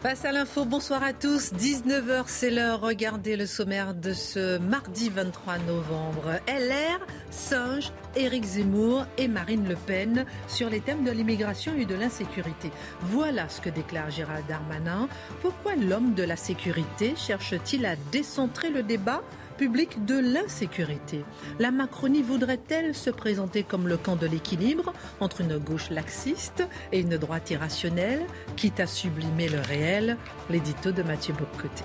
[0.00, 1.52] Face à l'info, bonsoir à tous.
[1.54, 2.80] 19h, c'est l'heure.
[2.80, 6.38] Regardez le sommaire de ce mardi 23 novembre.
[6.46, 11.96] LR, Singe, Éric Zemmour et Marine Le Pen sur les thèmes de l'immigration et de
[11.96, 12.70] l'insécurité.
[13.00, 15.08] Voilà ce que déclare Gérald Darmanin.
[15.42, 19.24] Pourquoi l'homme de la sécurité cherche-t-il à décentrer le débat?
[19.58, 21.24] Public de l'insécurité.
[21.58, 26.62] La Macronie voudrait-elle se présenter comme le camp de l'équilibre entre une gauche laxiste
[26.92, 28.24] et une droite irrationnelle,
[28.56, 30.16] quitte à sublimer le réel?
[30.48, 31.84] L'édito de Mathieu Bocoté.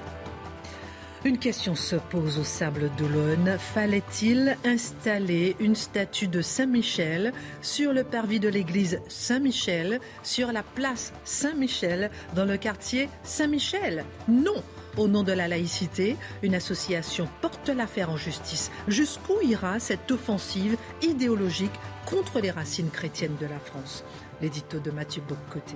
[1.26, 3.58] Une question se pose au Sable d'Olonne.
[3.58, 11.14] Fallait-il installer une statue de Saint-Michel sur le parvis de l'église Saint-Michel, sur la place
[11.24, 14.04] Saint-Michel, dans le quartier Saint-Michel?
[14.28, 14.62] Non
[14.98, 18.72] au nom de la laïcité, une association porte l'affaire en justice.
[18.88, 21.72] Jusqu'où ira cette offensive idéologique
[22.06, 24.04] contre les racines chrétiennes de la France?
[24.42, 25.76] L'édito de Mathieu Boccoté.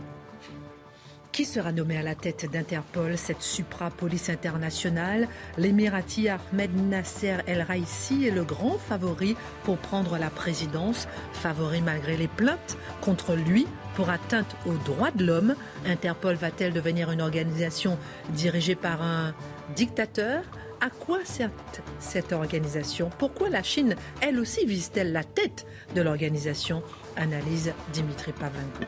[1.38, 5.28] Qui sera nommé à la tête d'Interpol, cette supra-police internationale?
[5.60, 12.18] L'émirati Ahmed Nasser El Raisi est le grand favori pour prendre la présidence, favori malgré
[12.18, 15.54] les plaintes contre lui pour atteinte aux droits de l'homme.
[15.86, 19.36] Interpol va-t-elle devenir une organisation dirigée par un
[19.76, 20.42] dictateur?
[20.82, 21.52] À quoi sert
[22.00, 23.12] cette organisation?
[23.20, 26.82] Pourquoi la Chine, elle aussi, vise-t-elle la tête de l'organisation?
[27.16, 28.86] Analyse Dimitri Pavlenko.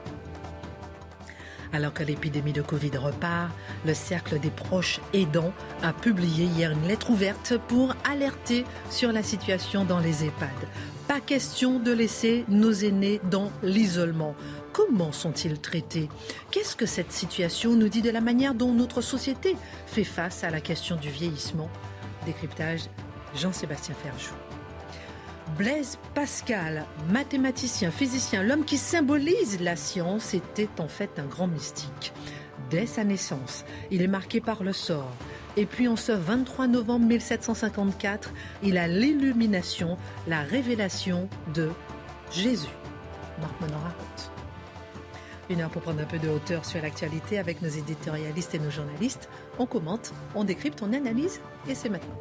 [1.71, 3.51] Alors que l'épidémie de Covid repart,
[3.85, 5.53] le Cercle des proches aidants
[5.83, 10.49] a publié hier une lettre ouverte pour alerter sur la situation dans les EHPAD.
[11.07, 14.35] Pas question de laisser nos aînés dans l'isolement.
[14.73, 16.09] Comment sont-ils traités?
[16.51, 20.49] Qu'est-ce que cette situation nous dit de la manière dont notre société fait face à
[20.49, 21.69] la question du vieillissement?
[22.25, 22.81] Décryptage
[23.35, 24.48] Jean-Sébastien Ferjou.
[25.57, 32.13] Blaise Pascal, mathématicien, physicien, l'homme qui symbolise la science, était en fait un grand mystique.
[32.69, 35.11] Dès sa naissance, il est marqué par le sort.
[35.57, 38.31] Et puis en ce 23 novembre 1754,
[38.63, 41.69] il a l'illumination, la révélation de
[42.31, 42.67] Jésus.
[43.41, 43.95] Marc Monorat.
[45.49, 48.69] Une heure pour prendre un peu de hauteur sur l'actualité avec nos éditorialistes et nos
[48.69, 49.29] journalistes.
[49.57, 52.19] On commente, on décrypte, on analyse et c'est maintenant.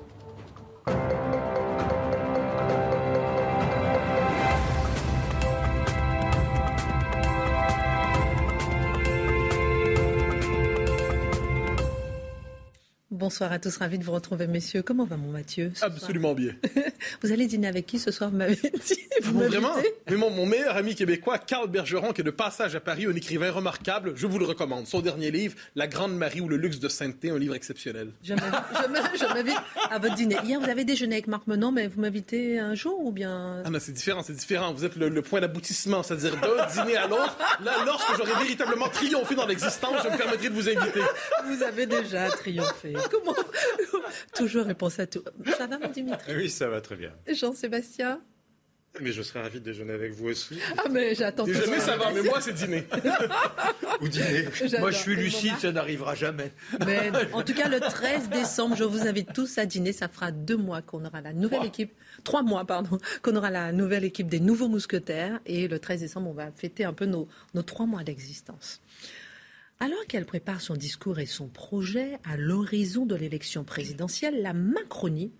[13.28, 14.80] Bonsoir à tous, ravi de vous retrouver, messieurs.
[14.80, 16.52] Comment va mon Mathieu Absolument bien.
[17.22, 19.74] vous allez dîner avec qui ce soir, vous m'avez dit vous Vraiment
[20.08, 23.14] Mais mon, mon, meilleur ami québécois, Carl Bergeron, qui est de passage à Paris, un
[23.14, 24.86] écrivain remarquable, je vous le recommande.
[24.86, 28.12] Son dernier livre, La Grande Marie ou le luxe de sainteté, un livre exceptionnel.
[28.22, 29.56] Je m'invite
[29.90, 30.38] à votre dîner.
[30.44, 33.68] Hier, vous avez déjeuné avec Marc Menon, mais vous m'invitez un jour ou bien Ah
[33.68, 34.72] non, c'est différent, c'est différent.
[34.72, 37.36] Vous êtes le, point d'aboutissement, c'est-à-dire d'un dîner à l'autre.
[37.62, 41.02] Là, lorsque j'aurai véritablement triomphé dans l'existence, je me permettrai de vous inviter.
[41.44, 42.94] Vous avez déjà triomphé.
[43.24, 43.36] Comment
[44.34, 45.22] Toujours réponse à tout.
[45.56, 47.12] Ça va, mon Dimitri Oui, ça va très bien.
[47.26, 48.20] Jean-Sébastien
[49.00, 50.58] mais je serais ravi de déjeuner avec vous aussi.
[50.76, 52.84] Ah, mais j'attends Déjeuner, ça va, mais moi, c'est dîner.
[54.00, 54.48] Ou dîner.
[54.80, 56.52] Moi, je suis lucide, ça n'arrivera jamais.
[56.84, 59.92] Mais en tout cas, le 13 décembre, je vous invite tous à dîner.
[59.92, 61.92] Ça fera deux mois qu'on aura la nouvelle équipe.
[62.24, 62.98] Trois mois, pardon.
[63.22, 65.38] Qu'on aura la nouvelle équipe des nouveaux mousquetaires.
[65.46, 68.80] Et le 13 décembre, on va fêter un peu nos, nos trois mois d'existence.
[69.80, 75.30] Alors qu'elle prépare son discours et son projet à l'horizon de l'élection présidentielle, la Macronie,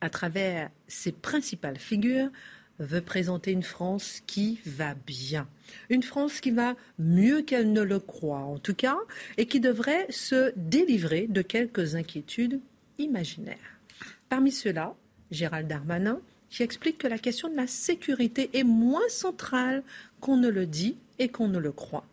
[0.00, 2.30] à travers ses principales figures,
[2.78, 5.48] veut présenter une France qui va bien.
[5.90, 8.96] Une France qui va mieux qu'elle ne le croit, en tout cas,
[9.36, 12.60] et qui devrait se délivrer de quelques inquiétudes
[12.98, 13.80] imaginaires.
[14.28, 14.94] Parmi ceux-là,
[15.32, 19.82] Gérald Darmanin, qui explique que la question de la sécurité est moins centrale
[20.20, 22.06] qu'on ne le dit et qu'on ne le croit.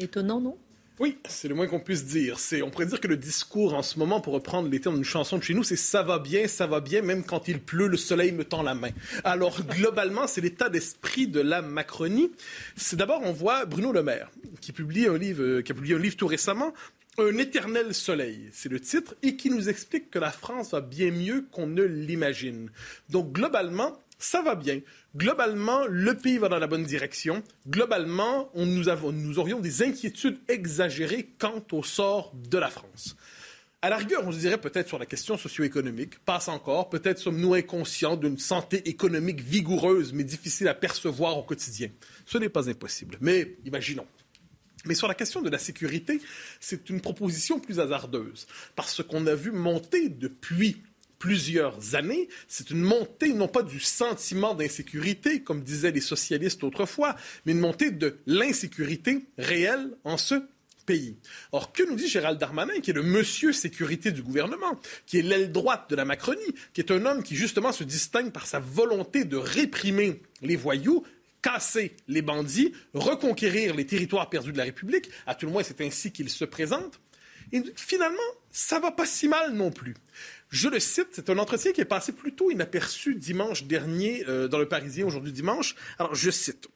[0.00, 0.56] Étonnant, non?
[1.00, 2.40] Oui, c'est le moins qu'on puisse dire.
[2.40, 5.04] C'est, on pourrait dire que le discours en ce moment, pour reprendre les termes d'une
[5.04, 7.86] chanson de chez nous, c'est ça va bien, ça va bien, même quand il pleut,
[7.86, 8.90] le soleil me tend la main.
[9.22, 12.32] Alors, globalement, c'est l'état d'esprit de la Macronie.
[12.76, 14.30] C'est d'abord, on voit Bruno Le Maire,
[14.60, 16.74] qui publie euh, qui a publié un livre tout récemment,
[17.18, 21.10] un éternel soleil, c'est le titre, et qui nous explique que la France va bien
[21.10, 22.70] mieux qu'on ne l'imagine.
[23.08, 24.80] Donc, globalement, ça va bien.
[25.16, 27.42] Globalement, le pays va dans la bonne direction.
[27.68, 33.16] Globalement, on, nous, nous aurions des inquiétudes exagérées quant au sort de la France.
[33.80, 37.54] À la rigueur, on se dirait peut-être sur la question socio-économique, passe encore, peut-être sommes-nous
[37.54, 41.88] inconscients d'une santé économique vigoureuse mais difficile à percevoir au quotidien.
[42.26, 44.06] Ce n'est pas impossible, mais imaginons.
[44.84, 46.20] Mais sur la question de la sécurité,
[46.58, 50.82] c'est une proposition plus hasardeuse, parce qu'on a vu monter depuis
[51.18, 57.16] plusieurs années, c'est une montée non pas du sentiment d'insécurité, comme disaient les socialistes autrefois,
[57.44, 60.42] mais une montée de l'insécurité réelle en ce
[60.86, 61.16] pays.
[61.52, 65.22] Or, que nous dit Gérald Darmanin, qui est le monsieur sécurité du gouvernement, qui est
[65.22, 68.58] l'aile droite de la Macronie, qui est un homme qui justement se distingue par sa
[68.58, 71.04] volonté de réprimer les voyous,
[71.42, 75.82] casser les bandits, reconquérir les territoires perdus de la République, à tout le moins c'est
[75.82, 77.00] ainsi qu'il se présente.
[77.52, 78.16] Et finalement,
[78.50, 79.94] ça va pas si mal non plus.
[80.50, 84.58] Je le cite, c'est un entretien qui est passé plutôt inaperçu dimanche dernier euh, dans
[84.58, 85.74] le Parisien, aujourd'hui dimanche.
[85.98, 86.68] Alors, je cite.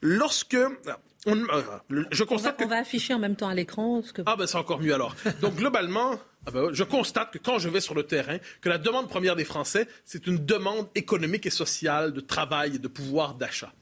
[0.00, 0.54] Lorsque...
[0.54, 1.62] Euh,
[2.10, 4.02] je constate on va, afficher en même temps à l'écran.
[4.12, 4.22] Que...
[4.26, 5.14] Ah ben c'est encore mieux alors.
[5.40, 8.78] Donc globalement, ah ben, je constate que quand je vais sur le terrain, que la
[8.78, 13.34] demande première des Français, c'est une demande économique et sociale de travail et de pouvoir
[13.34, 13.72] d'achat.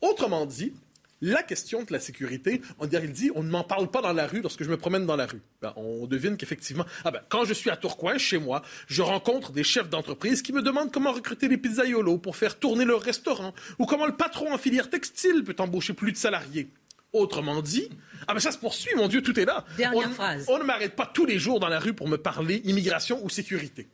[0.00, 0.72] Autrement dit,
[1.20, 4.12] la question de la sécurité, on dirait, il dit, on ne m'en parle pas dans
[4.12, 5.40] la rue lorsque je me promène dans la rue.
[5.60, 9.52] Ben, on devine qu'effectivement, ah ben, quand je suis à Tourcoing, chez moi, je rencontre
[9.52, 13.54] des chefs d'entreprise qui me demandent comment recruter les pizzaiolos pour faire tourner leur restaurant,
[13.78, 16.68] ou comment le patron en filière textile peut embaucher plus de salariés.
[17.12, 17.88] Autrement dit,
[18.26, 19.64] ah ben ça se poursuit, mon Dieu, tout est là.
[19.78, 20.44] Dernière phrase.
[20.48, 23.30] On ne m'arrête pas tous les jours dans la rue pour me parler immigration ou
[23.30, 23.88] sécurité.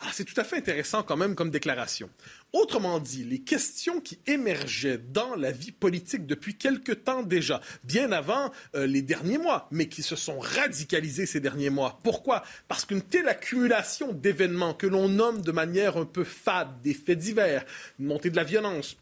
[0.00, 2.10] Ah, c'est tout à fait intéressant quand même comme déclaration.
[2.52, 8.12] Autrement dit, les questions qui émergeaient dans la vie politique depuis quelque temps déjà, bien
[8.12, 11.98] avant euh, les derniers mois, mais qui se sont radicalisées ces derniers mois.
[12.02, 12.42] Pourquoi?
[12.68, 17.18] Parce qu'une telle accumulation d'événements que l'on nomme de manière un peu fade, des faits
[17.18, 17.64] divers,
[17.98, 18.96] une montée de la violence,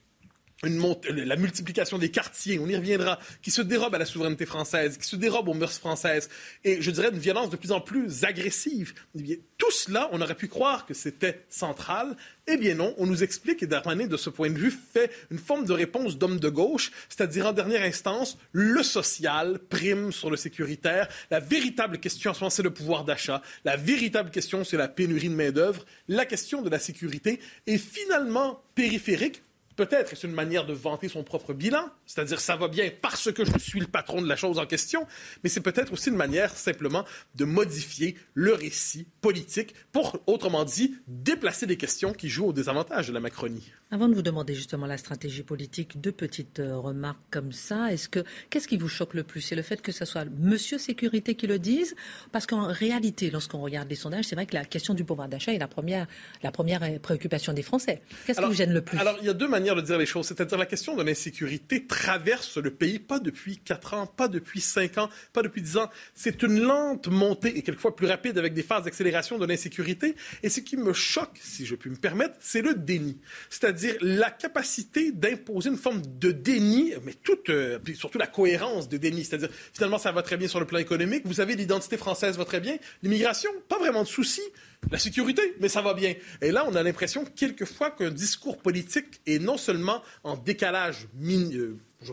[0.62, 5.06] la multiplication des quartiers, on y reviendra, qui se dérobe à la souveraineté française, qui
[5.06, 6.28] se dérobe aux mœurs françaises,
[6.64, 8.94] et je dirais une violence de plus en plus agressive.
[9.18, 12.16] Eh tout cela, on aurait pu croire que c'était central.
[12.46, 15.38] Eh bien non, on nous explique, et Darmanin, de ce point de vue, fait une
[15.38, 20.36] forme de réponse d'homme de gauche, c'est-à-dire en dernière instance, le social prime sur le
[20.36, 21.08] sécuritaire.
[21.30, 23.42] La véritable question en ce moment, c'est le pouvoir d'achat.
[23.64, 25.84] La véritable question, c'est la pénurie de main-d'œuvre.
[26.08, 29.42] La question de la sécurité est finalement périphérique
[29.76, 33.44] Peut-être est-ce une manière de vanter son propre bilan, c'est-à-dire ça va bien parce que
[33.44, 35.06] je suis le patron de la chose en question,
[35.42, 37.04] mais c'est peut-être aussi une manière simplement
[37.34, 43.08] de modifier le récit politique pour, autrement dit, déplacer des questions qui jouent au désavantage
[43.08, 43.72] de la Macronie.
[43.90, 47.92] Avant de vous demander justement la stratégie politique, deux petites euh, remarques comme ça.
[47.92, 49.42] Est-ce que qu'est-ce qui vous choque le plus?
[49.42, 51.94] C'est le fait que ce soit Monsieur Sécurité qui le dise,
[52.32, 55.52] parce qu'en réalité, lorsqu'on regarde les sondages, c'est vrai que la question du pouvoir d'achat
[55.52, 56.06] est la première,
[56.42, 58.00] la première préoccupation des Français.
[58.26, 58.98] Qu'est-ce qui vous gêne le plus?
[58.98, 60.26] Alors, il y a deux manières de dire les choses.
[60.26, 64.96] C'est-à-dire la question de l'insécurité traverse le pays, pas depuis quatre ans, pas depuis cinq
[64.96, 65.90] ans, pas depuis dix ans.
[66.14, 70.16] C'est une lente montée et quelquefois plus rapide avec des phases d'accélération de l'insécurité.
[70.42, 73.18] Et ce qui me choque, si je puis me permettre, c'est le déni.
[73.50, 78.96] C'est-à-dire la capacité d'imposer une forme de déni, mais toute, euh, surtout la cohérence de
[78.96, 79.24] déni.
[79.24, 81.22] C'est-à-dire, finalement, ça va très bien sur le plan économique.
[81.24, 82.76] Vous savez, l'identité française va très bien.
[83.02, 84.42] L'immigration, pas vraiment de soucis.
[84.90, 86.14] La sécurité, mais ça va bien.
[86.42, 91.08] Et là, on a l'impression quelquefois qu'un discours politique est non seulement en décalage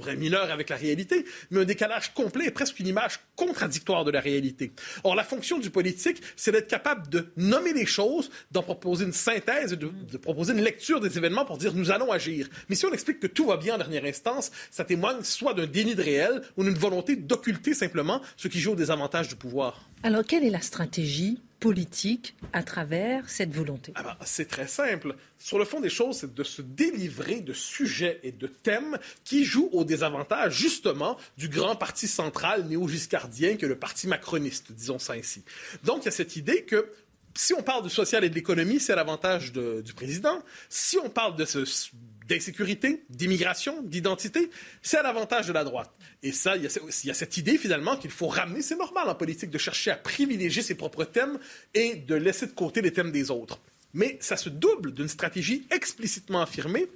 [0.07, 4.11] euh, mineur avec la réalité, mais un décalage complet et presque une image contradictoire de
[4.11, 4.71] la réalité.
[5.03, 9.13] Or, la fonction du politique, c'est d'être capable de nommer les choses, d'en proposer une
[9.13, 12.47] synthèse, de, de, proposer une lecture des événements pour dire nous allons agir.
[12.69, 15.67] Mais si on explique que tout va bien en dernière instance, ça témoigne soit d'un
[15.67, 19.89] déni de réel ou d'une volonté d'occulter simplement ce qui joue des avantages du pouvoir.
[20.03, 25.15] Alors, quelle est la stratégie politique à travers cette volonté ah ben, C'est très simple.
[25.37, 29.45] Sur le fond des choses, c'est de se délivrer de sujets et de thèmes qui
[29.45, 35.13] jouent au désavantage justement du grand parti central néo-giscardien que le parti macroniste, disons ça
[35.13, 35.43] ainsi.
[35.83, 36.91] Donc il y a cette idée que
[37.35, 40.43] si on parle du social et de l'économie, c'est l'avantage du président.
[40.67, 41.63] Si on parle de ce
[42.31, 44.49] d'insécurité, d'immigration, d'identité,
[44.81, 45.91] c'est à l'avantage de la droite.
[46.23, 49.49] Et ça, il y, a, cette idée finalement qu'il faut ramener, c'est normal en politique
[49.49, 51.37] de chercher à privilégier ses propres thèmes
[51.73, 53.59] et de laisser de côté les thèmes des autres.
[53.93, 56.87] Mais ça se double d'une stratégie explicitement affirmée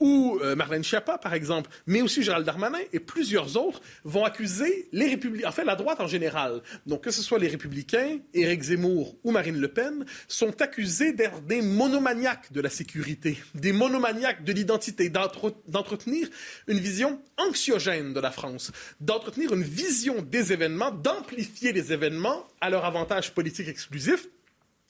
[0.00, 4.88] où euh, Marlène Schiappa, par exemple, mais aussi Gérald Darmanin et plusieurs autres vont accuser
[4.92, 9.16] les républicains, enfin la droite en général, donc que ce soit les républicains, Éric Zemmour
[9.22, 14.52] ou Marine Le Pen, sont accusés d'être des monomaniaques de la sécurité, des monomaniaques de
[14.52, 16.28] l'identité, d'entretenir
[16.66, 22.70] une vision anxiogène de la France, d'entretenir une vision des événements, d'amplifier les événements à
[22.70, 24.28] leur avantage politique exclusif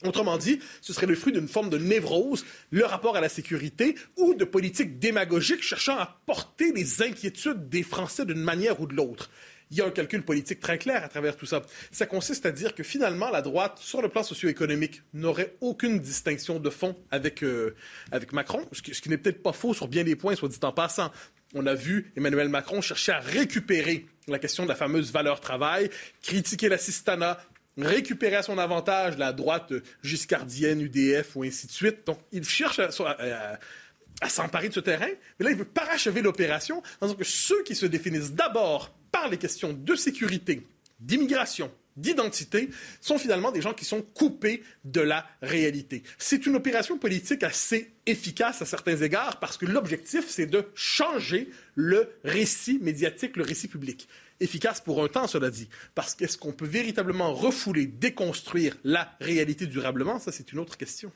[0.03, 3.95] Autrement dit, ce serait le fruit d'une forme de névrose, le rapport à la sécurité,
[4.17, 8.95] ou de politique démagogique cherchant à porter les inquiétudes des Français d'une manière ou de
[8.95, 9.29] l'autre.
[9.69, 11.61] Il y a un calcul politique très clair à travers tout ça.
[11.91, 16.59] Ça consiste à dire que finalement, la droite, sur le plan socio-économique, n'aurait aucune distinction
[16.59, 17.73] de fond avec, euh,
[18.11, 20.49] avec Macron, ce qui, ce qui n'est peut-être pas faux sur bien des points, soit
[20.49, 21.09] dit en passant.
[21.53, 25.89] On a vu Emmanuel Macron chercher à récupérer la question de la fameuse valeur travail,
[26.21, 27.39] critiquer l'assistanat,
[27.77, 29.73] récupérer à son avantage la droite
[30.03, 32.05] giscardienne, UDF ou ainsi de suite.
[32.05, 35.09] Donc, il cherche à, s'emparer de ce terrain,
[35.39, 39.37] mais là, il veut parachever l'opération disant que ceux qui se définissent d'abord par les
[39.37, 40.65] questions de sécurité,
[40.99, 42.69] d'immigration, d'identité
[43.01, 46.03] sont finalement des gens qui sont coupés de la réalité.
[46.17, 51.49] C'est une opération politique assez efficace à certains égards parce que l'objectif, c'est de changer
[51.75, 54.07] le récit médiatique, le récit public
[54.41, 55.69] efficace pour un temps, cela dit.
[55.95, 61.11] Parce qu'est-ce qu'on peut véritablement refouler, déconstruire la réalité durablement Ça, c'est une autre question.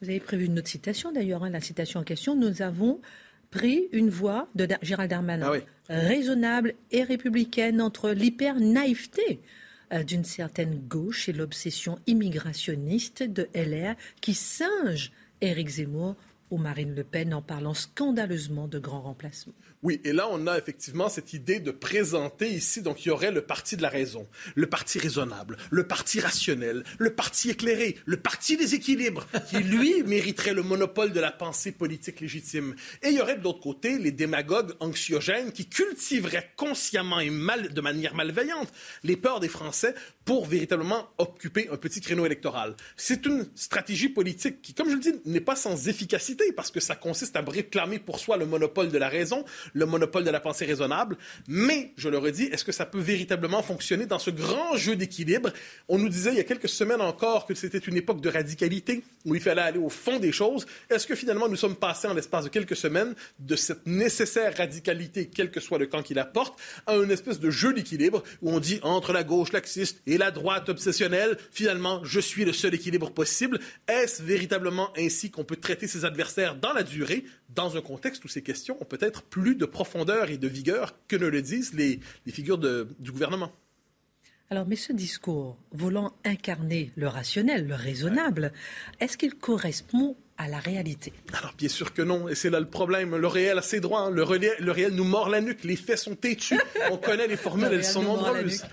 [0.00, 2.36] Vous avez prévu une autre citation d'ailleurs, hein, la citation en question.
[2.36, 3.00] Nous avons
[3.50, 9.40] pris une voie de Gérald Darmanin ah raisonnable et républicaine entre l'hyper-naïveté
[9.92, 16.14] euh, d'une certaine gauche et l'obsession immigrationniste de LR qui singe Éric Zemmour
[16.50, 19.54] ou Marine Le Pen en parlant scandaleusement de grands remplacements.
[19.82, 23.30] Oui, et là, on a effectivement cette idée de présenter ici, donc il y aurait
[23.30, 24.26] le parti de la raison,
[24.56, 30.02] le parti raisonnable, le parti rationnel, le parti éclairé, le parti des équilibres, qui, lui,
[30.06, 32.74] mériterait le monopole de la pensée politique légitime.
[33.02, 37.72] Et il y aurait de l'autre côté les démagogues anxiogènes qui cultiveraient consciemment et mal,
[37.72, 38.72] de manière malveillante
[39.04, 39.94] les peurs des Français
[40.28, 42.76] pour véritablement occuper un petit créneau électoral.
[42.98, 46.80] C'est une stratégie politique qui, comme je le dis, n'est pas sans efficacité parce que
[46.80, 50.38] ça consiste à réclamer pour soi le monopole de la raison, le monopole de la
[50.38, 51.16] pensée raisonnable.
[51.46, 55.50] Mais, je le redis, est-ce que ça peut véritablement fonctionner dans ce grand jeu d'équilibre?
[55.88, 59.02] On nous disait il y a quelques semaines encore que c'était une époque de radicalité
[59.24, 60.66] où il fallait aller au fond des choses.
[60.90, 65.30] Est-ce que finalement nous sommes passés en l'espace de quelques semaines de cette nécessaire radicalité,
[65.34, 68.50] quel que soit le camp qui la porte, à une espèce de jeu d'équilibre où
[68.50, 72.74] on dit entre la gauche laxiste et la droite obsessionnelle, finalement, je suis le seul
[72.74, 73.58] équilibre possible.
[73.88, 78.28] Est-ce véritablement ainsi qu'on peut traiter ses adversaires dans la durée, dans un contexte où
[78.28, 82.00] ces questions ont peut-être plus de profondeur et de vigueur que ne le disent les,
[82.26, 83.52] figures du gouvernement.
[84.50, 88.52] Alors, mais ce discours voulant incarner le rationnel, le raisonnable,
[88.98, 92.28] est-ce qu'il correspond à la réalité Alors, bien sûr que non.
[92.28, 93.16] Et c'est là le problème.
[93.16, 94.02] Le réel a ses droits.
[94.02, 94.10] Hein.
[94.10, 95.64] Le, réel, nous mord la nuque.
[95.64, 96.58] Les faits sont têtus.
[96.90, 98.64] On connaît les formules, elles sont nombreuses.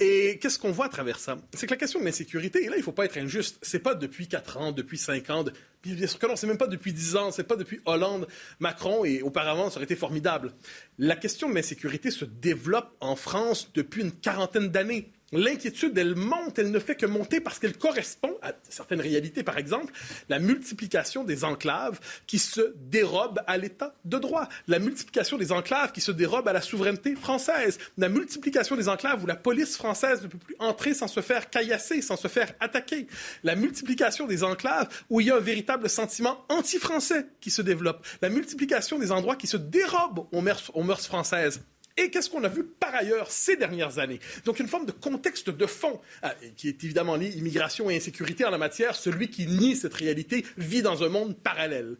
[0.00, 1.38] Et qu'est-ce qu'on voit à travers ça?
[1.54, 3.78] C'est que la question de l'insécurité, et là, il ne faut pas être injuste, c'est
[3.78, 5.44] pas depuis 4 ans, depuis 5 ans.
[5.82, 8.28] Bien sûr que non, c'est même pas depuis 10 ans, c'est pas depuis Hollande,
[8.60, 10.52] Macron, et auparavant, ça aurait été formidable.
[10.98, 15.10] La question de l'insécurité se développe en France depuis une quarantaine d'années.
[15.32, 19.42] L'inquiétude, elle monte, elle ne fait que monter parce qu'elle correspond à certaines réalités.
[19.42, 19.92] Par exemple,
[20.28, 25.92] la multiplication des enclaves qui se dérobent à l'état de droit, la multiplication des enclaves
[25.92, 30.22] qui se dérobent à la souveraineté française, la multiplication des enclaves où la police française
[30.22, 33.06] ne peut plus entrer sans se faire caillasser, sans se faire attaquer,
[33.42, 38.06] la multiplication des enclaves où il y a un véritable sentiment anti-français qui se développe,
[38.22, 41.60] la multiplication des endroits qui se dérobent aux mœurs françaises.
[41.96, 44.18] Et qu'est-ce qu'on a vu par ailleurs ces dernières années?
[44.44, 48.44] Donc une forme de contexte de fond ah, qui est évidemment lié immigration et insécurité
[48.44, 48.96] en la matière.
[48.96, 51.96] Celui qui nie cette réalité vit dans un monde parallèle.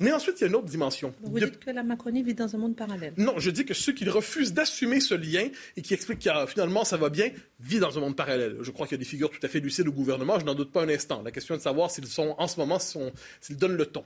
[0.00, 1.14] Mais ensuite, il y a une autre dimension.
[1.22, 3.14] Vous dites que la Macronie vit dans un monde parallèle.
[3.18, 6.84] Non, je dis que ceux qui refusent d'assumer ce lien et qui expliquent que finalement
[6.84, 8.56] ça va bien, vivent dans un monde parallèle.
[8.62, 10.54] Je crois qu'il y a des figures tout à fait lucides au gouvernement, je n'en
[10.54, 11.22] doute pas un instant.
[11.22, 14.04] La question est de savoir s'ils sont, en ce moment, s'ils donnent le ton.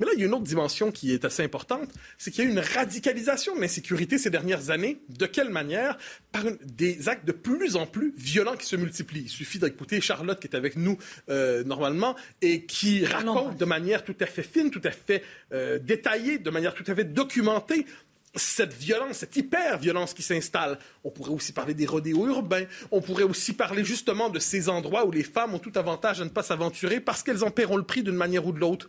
[0.00, 2.46] Mais là, il y a une autre dimension qui est assez importante, c'est qu'il y
[2.46, 5.00] a eu une radicalisation de l'insécurité ces dernières années.
[5.08, 5.98] De quelle manière?
[6.32, 9.22] Par des actes de plus en plus violents qui se multiplient.
[9.22, 14.04] Il suffit d'écouter Charlotte qui est avec nous euh, normalement et qui raconte de manière
[14.04, 15.22] tout à fait fine, tout à fait
[15.52, 17.86] euh, détaillée, de manière tout à fait documentée
[18.34, 20.78] cette violence, cette hyper-violence qui s'installe.
[21.04, 22.64] On pourrait aussi parler des rodéos urbains.
[22.90, 26.24] On pourrait aussi parler justement de ces endroits où les femmes ont tout avantage à
[26.24, 28.88] ne pas s'aventurer parce qu'elles en paieront le prix d'une manière ou de l'autre.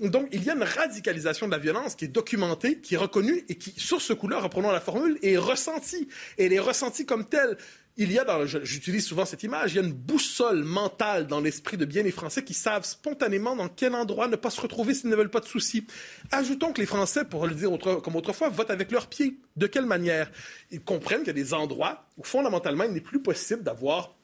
[0.00, 3.44] Donc, il y a une radicalisation de la violence qui est documentée, qui est reconnue
[3.48, 6.08] et qui, sur ce coup-là, reprenons la formule, est ressentie.
[6.38, 7.56] Et elle est ressentie comme telle
[7.96, 11.40] il y a dans, j'utilise souvent cette image, il y a une boussole mentale dans
[11.40, 14.94] l'esprit de bien des Français qui savent spontanément dans quel endroit ne pas se retrouver
[14.94, 15.86] s'ils ne veulent pas de soucis.
[16.30, 17.70] Ajoutons que les Français, pour le dire
[18.02, 19.36] comme autrefois, votent avec leurs pieds.
[19.56, 20.30] De quelle manière?
[20.70, 24.14] Ils comprennent qu'il y a des endroits où fondamentalement il n'est plus possible d'avoir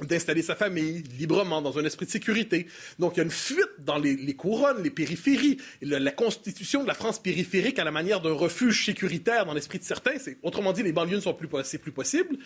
[0.00, 2.66] d'installer sa famille librement dans un esprit de sécurité.
[2.98, 5.58] Donc il y a une fuite dans les, couronnes, les périphéries.
[5.82, 9.84] La, constitution de la France périphérique à la manière d'un refuge sécuritaire dans l'esprit de
[9.84, 12.38] certains, c'est autrement dit les banlieues ne sont plus c'est plus possible.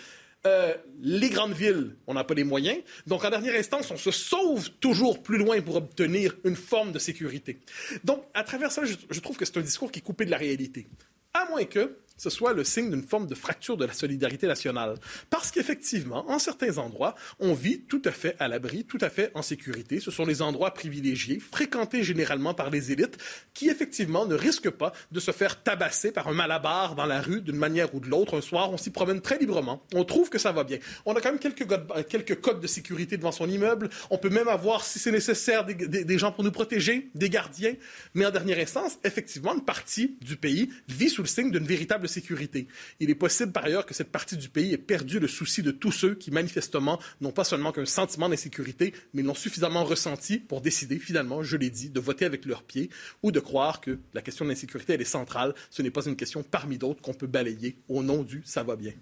[0.46, 2.78] Euh, les grandes villes, on n'a pas les moyens.
[3.06, 6.98] Donc, en dernière instance, on se sauve toujours plus loin pour obtenir une forme de
[6.98, 7.60] sécurité.
[8.04, 10.30] Donc, à travers ça, je, je trouve que c'est un discours qui est coupé de
[10.30, 10.86] la réalité.
[11.32, 14.94] À moins que ce soit le signe d'une forme de fracture de la solidarité nationale.
[15.30, 19.30] Parce qu'effectivement, en certains endroits, on vit tout à fait à l'abri, tout à fait
[19.34, 20.00] en sécurité.
[20.00, 23.18] Ce sont les endroits privilégiés, fréquentés généralement par les élites,
[23.52, 27.40] qui effectivement ne risquent pas de se faire tabasser par un malabar dans la rue
[27.40, 28.36] d'une manière ou de l'autre.
[28.36, 29.82] Un soir, on s'y promène très librement.
[29.92, 30.78] On trouve que ça va bien.
[31.06, 33.90] On a quand même quelques, codes de sécurité devant son immeuble.
[34.10, 37.74] On peut même avoir, si c'est nécessaire, des, des gens pour nous protéger, des gardiens.
[38.14, 42.03] Mais en dernière instance, effectivement, une partie du pays vit sous le signe d'une véritable
[42.08, 42.66] sécurité.
[43.00, 45.70] Il est possible par ailleurs que cette partie du pays ait perdu le souci de
[45.70, 50.60] tous ceux qui manifestement n'ont pas seulement qu'un sentiment d'insécurité, mais l'ont suffisamment ressenti pour
[50.60, 52.90] décider finalement, je l'ai dit, de voter avec leurs pieds
[53.22, 55.54] ou de croire que la question de l'insécurité, elle est centrale.
[55.70, 58.76] Ce n'est pas une question parmi d'autres qu'on peut balayer au nom du ça va
[58.76, 58.92] bien.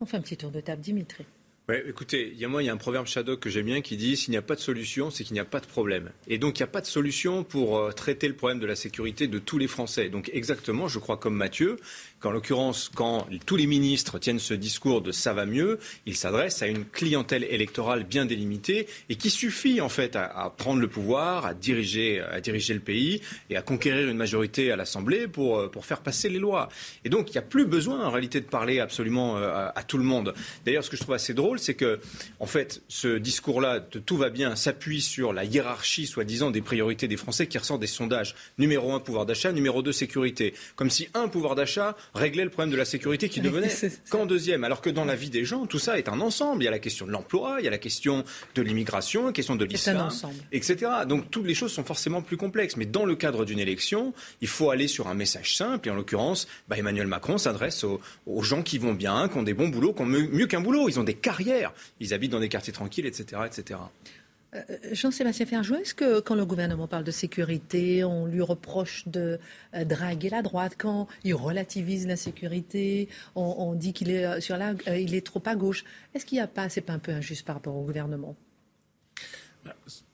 [0.00, 1.24] On fait un petit tour de table, Dimitri.
[1.66, 3.80] Ouais, écoutez, il y a moi, il y a un proverbe Shadok que j'aime bien
[3.80, 6.10] qui dit s'il n'y a pas de solution, c'est qu'il n'y a pas de problème.
[6.28, 8.76] Et donc, il n'y a pas de solution pour euh, traiter le problème de la
[8.76, 10.10] sécurité de tous les Français.
[10.10, 11.78] Donc, exactement, je crois comme Mathieu,
[12.24, 16.62] qu'en l'occurrence, quand tous les ministres tiennent ce discours de ça va mieux, ils s'adressent
[16.62, 21.44] à une clientèle électorale bien délimitée et qui suffit en fait à, prendre le pouvoir,
[21.44, 25.68] à diriger, à diriger le pays et à conquérir une majorité à l'Assemblée pour, euh,
[25.68, 26.70] pour faire passer les lois.
[27.04, 29.98] Et donc, il n'y a plus besoin en réalité de parler absolument euh, à, tout
[29.98, 30.32] le monde.
[30.64, 32.00] D'ailleurs, ce que je trouve assez drôle, c'est que,
[32.40, 37.06] en fait, ce discours-là de tout va bien s'appuie sur la hiérarchie, soi-disant, des priorités
[37.06, 38.34] des Français qui ressort des sondages.
[38.56, 39.52] Numéro un, pouvoir d'achat.
[39.52, 40.54] Numéro deux, sécurité.
[40.74, 43.70] Comme si un pouvoir d'achat régler le problème de la sécurité qui devenait
[44.08, 44.64] qu'en deuxième.
[44.64, 46.62] Alors que dans la vie des gens, tout ça est un ensemble.
[46.62, 49.32] Il y a la question de l'emploi, il y a la question de l'immigration, la
[49.32, 50.08] question de l'islam,
[50.52, 50.90] etc.
[51.08, 52.76] Donc toutes les choses sont forcément plus complexes.
[52.76, 55.88] Mais dans le cadre d'une élection, il faut aller sur un message simple.
[55.88, 58.00] Et en l'occurrence, bah, Emmanuel Macron s'adresse aux,
[58.42, 60.88] gens qui vont bien, qui ont des bons boulots, qui ont mieux qu'un boulot.
[60.88, 61.72] Ils ont des carrières.
[62.00, 63.42] Ils habitent dans des quartiers tranquilles, etc.
[63.46, 63.80] etc.
[64.54, 64.60] Euh,
[64.92, 69.38] Jean-Sébastien Ferjou, est-ce que quand le gouvernement parle de sécurité, on lui reproche de
[69.74, 70.74] euh, draguer la droite?
[70.78, 74.38] Quand il relativise la sécurité, on, dit qu'il est, euh,
[74.86, 75.84] est trop à gauche.
[76.14, 78.36] Est-ce qu'il n'y a pas, c'est pas un peu injuste par rapport au gouvernement?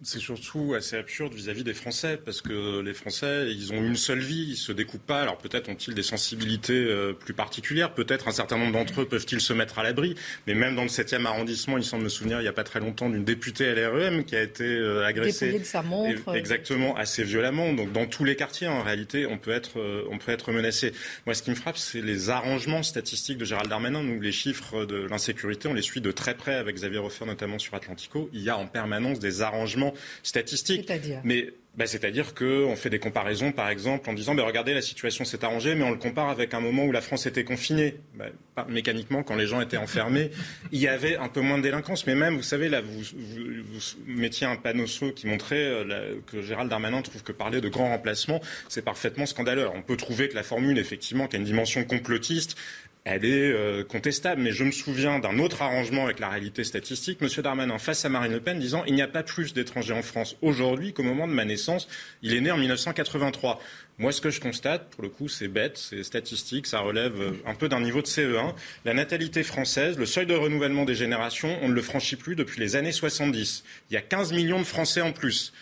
[0.03, 4.21] C'est surtout assez absurde vis-à-vis des Français, parce que les Français, ils ont une seule
[4.21, 5.21] vie, ils se découpent pas.
[5.23, 9.41] Alors peut-être ont-ils des sensibilités euh, plus particulières, peut-être un certain nombre d'entre eux peuvent-ils
[9.41, 10.15] se mettre à l'abri,
[10.47, 12.81] mais même dans le 7e arrondissement, il semble me souvenir, il n'y a pas très
[12.81, 15.59] longtemps, d'une députée LREM qui a été euh, agressée.
[15.59, 16.35] De sa montre.
[16.35, 17.73] Exactement, assez violemment.
[17.73, 20.93] Donc dans tous les quartiers, en réalité, on peut être, euh, on peut être menacé.
[21.27, 24.03] Moi, ce qui me frappe, c'est les arrangements statistiques de Gérald Darmanin.
[24.03, 27.59] Nous, les chiffres de l'insécurité, on les suit de très près avec Xavier Roffer, notamment
[27.59, 28.31] sur Atlantico.
[28.33, 30.85] Il y a en permanence des arrangements statistiques.
[30.87, 34.83] C'est-à-dire Mais bah, C'est-à-dire qu'on fait des comparaisons, par exemple, en disant bah, regardez, la
[34.83, 37.95] situation s'est arrangée, mais on le compare avec un moment où la France était confinée.
[38.15, 38.27] Bah,
[38.69, 40.31] mécaniquement, quand les gens étaient enfermés,
[40.73, 42.07] il y avait un peu moins de délinquance.
[42.07, 46.69] Mais même, vous savez, là, vous, vous, mettiez un panneau qui montrait euh, que Gérald
[46.69, 49.69] Darmanin trouve que parler de grand remplacement, c'est parfaitement scandaleux.
[49.75, 52.57] on peut trouver que la formule, effectivement, qui a une dimension complotiste,
[53.05, 54.43] elle est euh, contestable.
[54.43, 57.21] Mais je me souviens d'un autre arrangement avec la réalité statistique.
[57.21, 60.03] Monsieur Darmanin face à Marine Le Pen disant il n'y a pas plus d'étrangers en
[60.03, 61.89] France aujourd'hui qu'au moment de ma naissance.
[62.23, 63.61] Il est né en 1983.
[63.99, 67.33] Moi, ce que je constate, pour le coup, c'est bête, c'est statistique, ça relève euh,
[67.45, 68.55] un peu d'un niveau de CE1.
[68.87, 72.61] La natalité française, le seuil de renouvellement des générations, on ne le franchit plus depuis
[72.61, 73.63] les années 70.
[73.91, 75.53] Il y a 15 millions de Français en plus.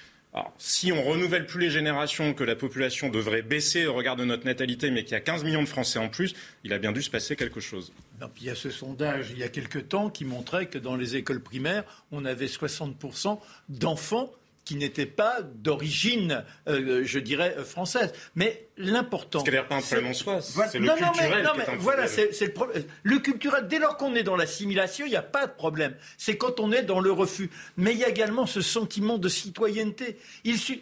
[0.59, 4.45] Si on renouvelle plus les générations, que la population devrait baisser au regard de notre
[4.45, 7.03] natalité, mais qu'il y a 15 millions de Français en plus, il a bien dû
[7.03, 7.93] se passer quelque chose.
[8.39, 11.17] il y a ce sondage il y a quelque temps qui montrait que dans les
[11.17, 13.39] écoles primaires, on avait 60%
[13.69, 14.31] d'enfants
[14.69, 18.13] qui n'étaient pas d'origine, euh, je dirais, française.
[18.35, 19.43] Mais l'important.
[19.43, 21.43] Ce n'est pas un problème en soi, c'est le culturel.
[21.43, 22.85] non, mais, voilà, c'est le problème.
[23.03, 25.95] Le culturel, dès lors qu'on est dans l'assimilation, il n'y a pas de problème.
[26.19, 27.51] C'est quand on est dans le refus.
[27.79, 30.19] Mais il y a également ce sentiment de citoyenneté.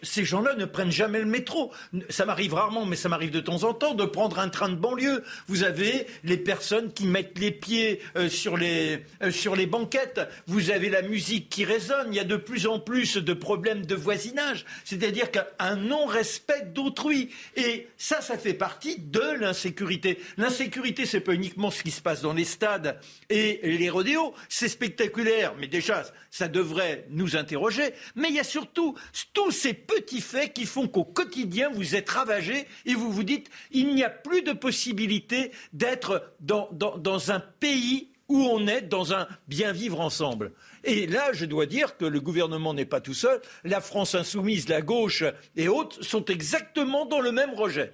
[0.03, 1.73] ces gens-là ne prennent jamais le métro.
[2.09, 4.75] Ça m'arrive rarement, mais ça m'arrive de temps en temps de prendre un train de
[4.75, 5.23] banlieue.
[5.47, 10.21] Vous avez les personnes qui mettent les pieds euh, sur, les, euh, sur les banquettes.
[10.49, 12.09] Vous avez la musique qui résonne.
[12.11, 17.31] Il y a de plus en plus de problèmes de voisinage, c'est-à-dire qu'un non-respect d'autrui.
[17.57, 20.19] Et ça, ça fait partie de l'insécurité.
[20.37, 24.69] L'insécurité, c'est pas uniquement ce qui se passe dans les stades et les rodéos, c'est
[24.69, 27.93] spectaculaire, mais déjà, ça devrait nous interroger.
[28.15, 28.95] Mais il y a surtout
[29.33, 33.51] tous ces petits faits qui font qu'au quotidien, vous êtes ravagé et vous vous dites,
[33.71, 39.15] il n'y a plus de possibilité d'être dans, dans un pays où on est dans
[39.15, 40.53] un bien vivre ensemble.
[40.87, 43.41] Et là, je dois dire que le gouvernement n'est pas tout seul.
[43.65, 45.25] La France insoumise, la gauche
[45.57, 47.91] et autres sont exactement dans le même rejet.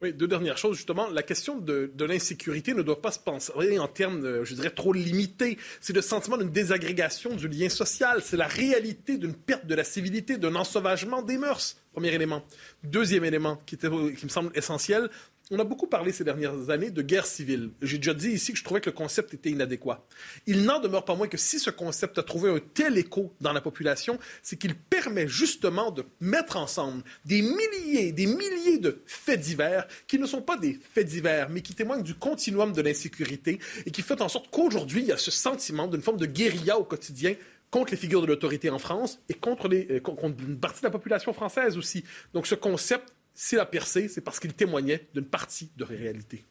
[0.00, 1.08] Oui, deux dernières choses, justement.
[1.10, 5.58] La question de, l'insécurité ne doit pas se penser en termes, je dirais, trop limités.
[5.80, 8.20] C'est le sentiment d'une désagrégation du lien social.
[8.22, 11.76] C'est la réalité d'une perte de la civilité, d'un ensauvagement des mœurs.
[11.92, 12.42] Premier élément.
[12.82, 15.08] Deuxième élément qui, qui me semble essentiel,
[15.50, 17.70] on a beaucoup parlé ces dernières années de guerre civile.
[17.82, 20.06] J'ai déjà dit ici que je trouvais que le concept était inadéquat.
[20.46, 23.52] Il n'en demeure pas moins que si ce concept a trouvé un tel écho dans
[23.52, 29.40] la population, c'est qu'il permet justement de mettre ensemble des milliers, des milliers de faits
[29.40, 33.58] divers qui ne sont pas des faits divers, mais qui témoignent du continuum de l'insécurité
[33.84, 36.78] et qui fait en sorte qu'aujourd'hui, il y a ce sentiment d'une forme de guérilla
[36.78, 37.34] au quotidien
[37.70, 40.90] contre les figures de l'autorité en France et contre, euh, contre une partie de la
[40.90, 42.04] population française aussi.
[42.34, 46.44] Donc ce concept s'il a percé, c'est parce qu'il témoignait d'une partie de réalité.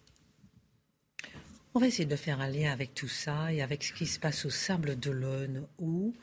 [1.73, 4.19] On va essayer de faire un lien avec tout ça et avec ce qui se
[4.19, 6.13] passe au Sable d'Olonne, où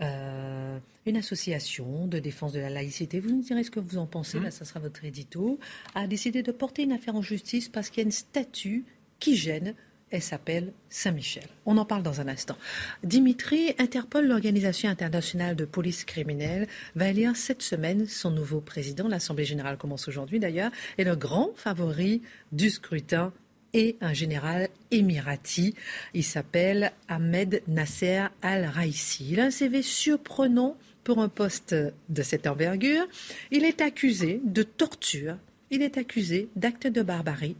[0.00, 4.06] euh, une association de défense de la laïcité, vous nous direz ce que vous en
[4.06, 4.44] pensez, mmh.
[4.44, 5.58] là, ça sera votre édito,
[5.94, 8.84] a décidé de porter une affaire en justice parce qu'il y a une statue
[9.18, 9.74] qui gêne
[10.10, 11.44] elle s'appelle Saint-Michel.
[11.66, 12.56] On en parle dans un instant.
[13.04, 19.08] Dimitri interpelle l'Organisation internationale de police criminelle, va élire cette semaine son nouveau président.
[19.08, 20.70] L'Assemblée générale commence aujourd'hui d'ailleurs.
[20.96, 23.32] Et le grand favori du scrutin
[23.74, 25.74] est un général émirati.
[26.14, 29.28] Il s'appelle Ahmed Nasser al-Raisi.
[29.32, 31.74] Il a un CV surprenant pour un poste
[32.08, 33.06] de cette envergure.
[33.50, 35.36] Il est accusé de torture.
[35.70, 37.56] Il est accusé d'actes de barbarie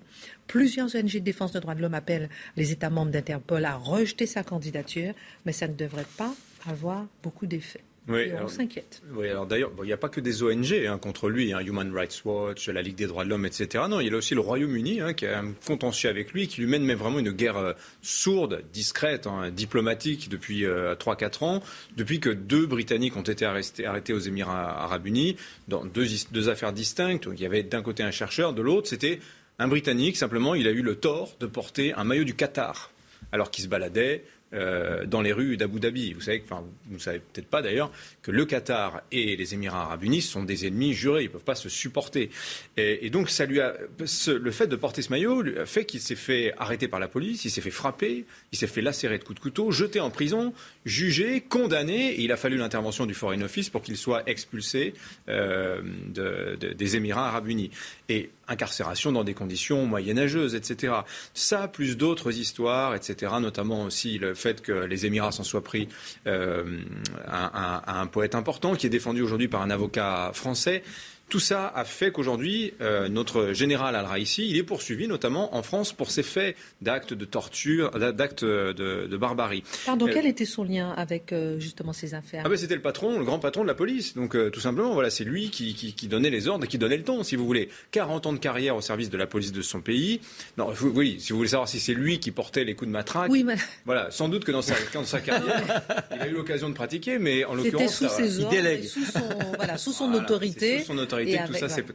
[0.49, 4.27] Plusieurs ONG de défense des droits de l'homme appellent les États membres d'Interpol à rejeter
[4.27, 5.15] sa candidature,
[5.47, 6.35] mais ça ne devrait pas
[6.67, 7.83] avoir beaucoup d'effet.
[8.09, 9.03] Oui, on s'inquiète.
[9.15, 11.93] Oui, alors d'ailleurs, il n'y a pas que des ONG hein, contre lui, hein, Human
[11.95, 13.85] Rights Watch, la Ligue des droits de l'homme, etc.
[13.89, 16.63] Non, il y a aussi le Royaume-Uni hein, qui a un contentieux avec lui, qui
[16.63, 21.63] lui mène même vraiment une guerre euh, sourde, discrète, diplomatique depuis 3-4 euh, ans,
[21.99, 25.37] depuis que deux Britanniques ont été arrêtés, arrêtés aux Émirats arabes unis,
[25.69, 27.29] dans deux, deux affaires distinctes.
[27.31, 29.21] il y avait d'un côté un chercheur, de l'autre, c'était
[29.59, 32.91] un Britannique, simplement, il a eu le tort de porter un maillot du Qatar
[33.33, 36.15] alors qu'il se baladait euh, dans les rues d'Abu Dhabi.
[36.15, 37.93] Vous savez, enfin, vous ne savez peut-être pas d'ailleurs
[38.23, 41.25] que le Qatar et les Émirats arabes unis sont des ennemis jurés.
[41.25, 42.31] Ils ne peuvent pas se supporter.
[42.79, 46.17] Et, donc, ça lui a, le fait de porter ce maillot a fait qu'il s'est
[46.17, 49.37] fait arrêter par la police, il s'est fait frapper, il s'est fait lacérer de coups
[49.37, 50.55] de couteau, jeté en prison,
[50.87, 52.13] jugé, condamné.
[52.13, 54.95] Et il a fallu l'intervention du Foreign Office pour qu'il soit expulsé
[55.29, 57.71] euh, des Émirats arabes unis.
[58.09, 60.95] Et incarcération dans des conditions moyenâgeuses, etc.
[61.35, 65.89] Ça, plus d'autres histoires, etc., notamment aussi le fait que les Émirats s'en soient pris
[66.27, 66.81] euh,
[67.27, 70.83] à, un poète important qui est défendu aujourd'hui par un avocat français.
[71.29, 75.93] Tout ça a fait qu'aujourd'hui, euh, notre général Al-Raïsi, il est poursuivi notamment en France
[75.93, 79.63] pour ses faits d'actes de torture, d'actes de, barbarie.
[79.85, 82.45] Pardon, euh, quel était son lien avec euh, justement ces affaires?
[82.47, 84.15] Ah ben, C'était le patron, le grand patron de la police.
[84.15, 87.23] Donc tout simplement, voilà, c'est lui qui, qui, donnait les ordres, qui donnait le ton,
[87.23, 87.69] si vous voulez.
[87.91, 90.21] 40 ans de carrière au service de la police de son pays.
[90.57, 93.31] Non, oui, si vous voulez savoir si c'est lui qui portait les coups de matraque.
[93.31, 93.57] Oui, mais...
[93.85, 95.83] Voilà, sans doute que dans sa, dans sa carrière,
[96.15, 98.85] il a eu l'occasion de pratiquer, mais en l'occurrence, sous ses ordres, il délègue.
[98.85, 99.21] Sous son,
[99.57, 100.79] voilà, sous son autorité.
[100.79, 101.18] Sous son autorité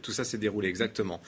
[0.02, 1.20] tout, ça, s'est déroulé, exactement.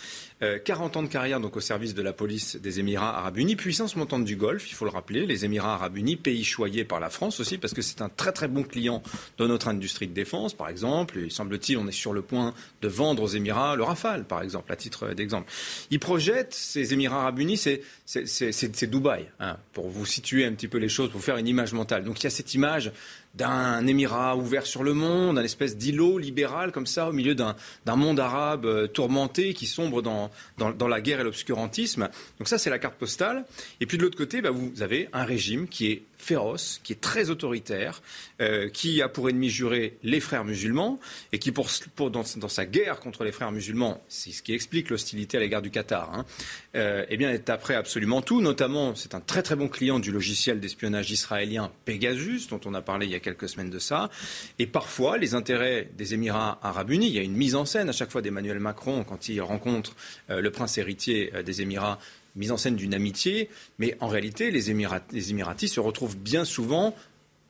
[0.65, 3.57] 40 euh, ans de carrière donc au service de la police des Émirats arabes unis,
[3.57, 7.01] puissance montante du Golfe, il faut le rappeler, les Émirats arabes unis, pays choyé par
[7.01, 9.03] la France aussi, parce que c'est un très très bon client
[9.39, 11.19] de notre industrie de défense, par exemple.
[11.19, 14.73] Il semble-t-il, on est sur le point de vendre aux Émirats le Rafale, par exemple,
[14.73, 15.51] à titre d'exemple.
[15.91, 20.79] Ils projettent, ces Émirats arabes unis, c'est Dubaï, hein, pour vous situer un petit peu
[20.79, 22.05] les choses, pour faire une image mentale.
[22.05, 22.93] Donc il y a cette image
[23.37, 27.55] d'un émirat ouvert sur le monde, un espèce d'îlot libéral comme ça, au milieu d'un
[27.87, 32.09] monde arabe euh, tourmenté qui sombre dans, la guerre et l'obscurantisme.
[32.39, 33.45] Donc ça, c'est la carte postale.
[33.81, 37.01] Et puis de l'autre côté, bah, vous avez un régime qui est féroce, qui est
[37.01, 38.03] très autoritaire,
[38.41, 40.99] euh, qui a pour ennemi juré les frères musulmans,
[41.33, 41.69] et qui, pour,
[42.11, 45.71] dans, sa guerre contre les frères musulmans, c'est ce qui explique l'hostilité à l'égard du
[45.71, 46.27] Qatar, hein,
[46.75, 48.41] euh, eh bien, est après absolument tout.
[48.41, 52.83] Notamment, c'est un très très bon client du logiciel d'espionnage israélien Pegasus, dont on a
[52.83, 54.11] parlé il y a quelques semaines de ça.
[54.59, 57.89] Et parfois, les intérêts des Émirats arabes unis, il y a une mise en scène
[57.89, 59.95] à chaque fois d'Emmanuel Macron quand il rencontre
[60.31, 61.99] euh, le prince héritier des Émirats
[62.37, 64.73] mise en scène d'une amitié, mais en réalité, les,
[65.13, 66.95] les Émiratis se retrouvent bien souvent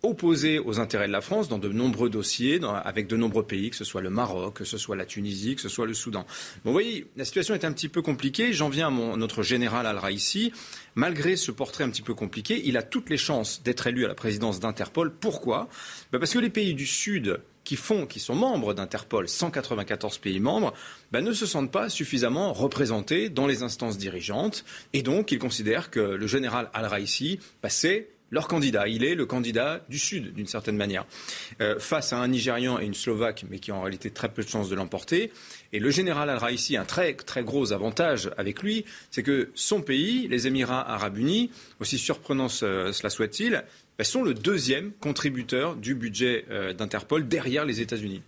[0.02, 3.76] opposés aux intérêts de la France dans de nombreux dossiers, avec de nombreux pays, que
[3.76, 6.26] ce soit le Maroc, que ce soit la Tunisie, que ce soit le Soudan.
[6.64, 8.52] Bon, vous voyez, la situation est un petit peu compliquée.
[8.52, 10.52] J'en viens à notre général Al-Raïsi.
[10.94, 14.08] Malgré ce portrait un petit peu compliqué, il a toutes les chances d'être élu à
[14.08, 15.12] la présidence d'Interpol.
[15.12, 15.68] Pourquoi?
[16.12, 20.40] Ben Parce que les pays du Sud qui font, qui sont membres d'Interpol, 194 pays
[20.40, 20.72] membres,
[21.10, 24.64] ben, ne se sentent pas suffisamment représentés dans les instances dirigeantes.
[24.92, 28.88] Et donc, ils considèrent que le général Al-Raisi, ben, c'est leur candidat.
[28.88, 31.06] Il est le candidat du Sud, d'une certaine manière.
[31.60, 34.42] Euh, face à un Nigérian et une Slovaque, mais qui ont en réalité très peu
[34.42, 35.32] de chances de l'emporter.
[35.72, 39.80] Et le général Al-Raisi a un très, très gros avantage avec lui, c'est que son
[39.80, 41.50] pays, les Émirats arabes unis,
[41.80, 43.64] aussi surprenant cela soit-il,
[44.04, 48.22] sont le deuxième contributeur du budget euh, d'Interpol derrière les États-Unis.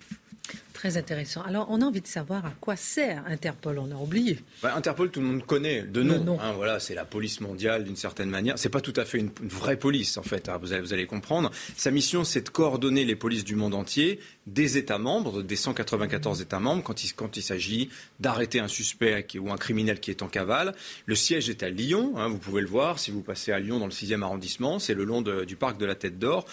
[0.79, 1.43] Très intéressant.
[1.43, 3.81] Alors, on a envie de savoir à quoi sert Interpol.
[3.81, 4.39] On a oublié.
[4.63, 6.39] Bah, Interpol, tout le monde connaît de nom.
[6.41, 8.61] Hein, voilà, c'est la police mondiale d'une certaine manière.
[8.61, 10.49] C'est pas tout à fait une, vraie police, en fait.
[10.49, 11.51] Hein, vous, allez, vous, allez, comprendre.
[11.77, 16.43] Sa mission, c'est de coordonner les polices du monde entier, des États membres, des 194
[16.43, 20.23] États membres, quand il, quand il s'agit d'arrêter un suspect ou un criminel qui est
[20.23, 20.77] en cavale.
[21.07, 22.13] Le siège est à Lyon.
[22.19, 24.79] Hein, vous pouvez le voir si vous passez à Lyon dans le 6e arrondissement.
[24.79, 26.47] C'est le long du parc de la Tête d'Or.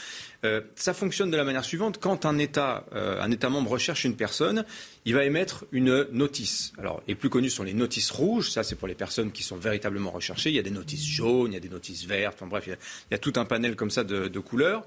[0.45, 1.97] Euh, ça fonctionne de la manière suivante.
[1.99, 4.65] Quand un État, euh, un État membre recherche une personne,
[5.05, 6.73] il va émettre une notice.
[6.77, 8.51] Alors, les plus connus sont les notices rouges.
[8.51, 10.49] Ça, c'est pour les personnes qui sont véritablement recherchées.
[10.49, 12.35] Il y a des notices jaunes, il y a des notices vertes.
[12.35, 12.77] Enfin bref, il
[13.11, 14.85] y a, tout un panel comme ça de couleurs.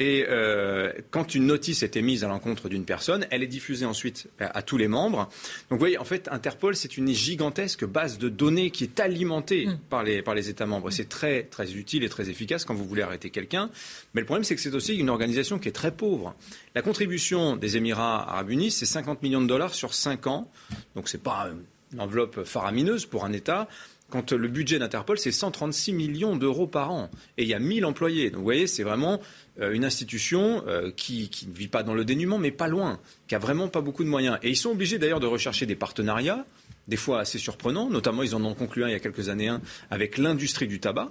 [0.00, 4.28] Et euh, quand une notice est émise à l'encontre d'une personne, elle est diffusée ensuite
[4.38, 5.28] à, tous les membres.
[5.70, 9.66] Donc vous voyez, en fait, Interpol, c'est une gigantesque base de données qui est alimentée
[9.66, 9.78] mm.
[9.90, 10.90] par, les, par les États membres.
[10.90, 13.70] C'est très, très utile et très efficace quand vous voulez arrêter quelqu'un.
[14.14, 16.36] Mais le problème, c'est que c'est aussi une organisation qui est très pauvre.
[16.76, 20.48] La contribution des Émirats arabes unis, c'est 50 millions de dollars sur 5 ans.
[20.94, 21.50] Donc c'est pas
[21.92, 23.66] une enveloppe faramineuse pour un État
[24.10, 27.10] quand le budget d'Interpol, c'est 136 millions d'euros par an.
[27.36, 28.30] Et il y a 1000 employés.
[28.30, 29.18] Donc vous voyez, c'est vraiment euh,
[29.60, 33.38] une institution euh, qui, ne vit pas dans le dénuement, mais pas loin, qui a
[33.38, 34.38] vraiment pas beaucoup de moyens.
[34.42, 36.46] Et ils sont obligés d'ailleurs de rechercher des partenariats,
[36.86, 37.90] des fois assez surprenants.
[37.90, 40.80] Notamment, ils en ont conclu un il y a quelques années un avec l'industrie du
[40.80, 41.10] tabac.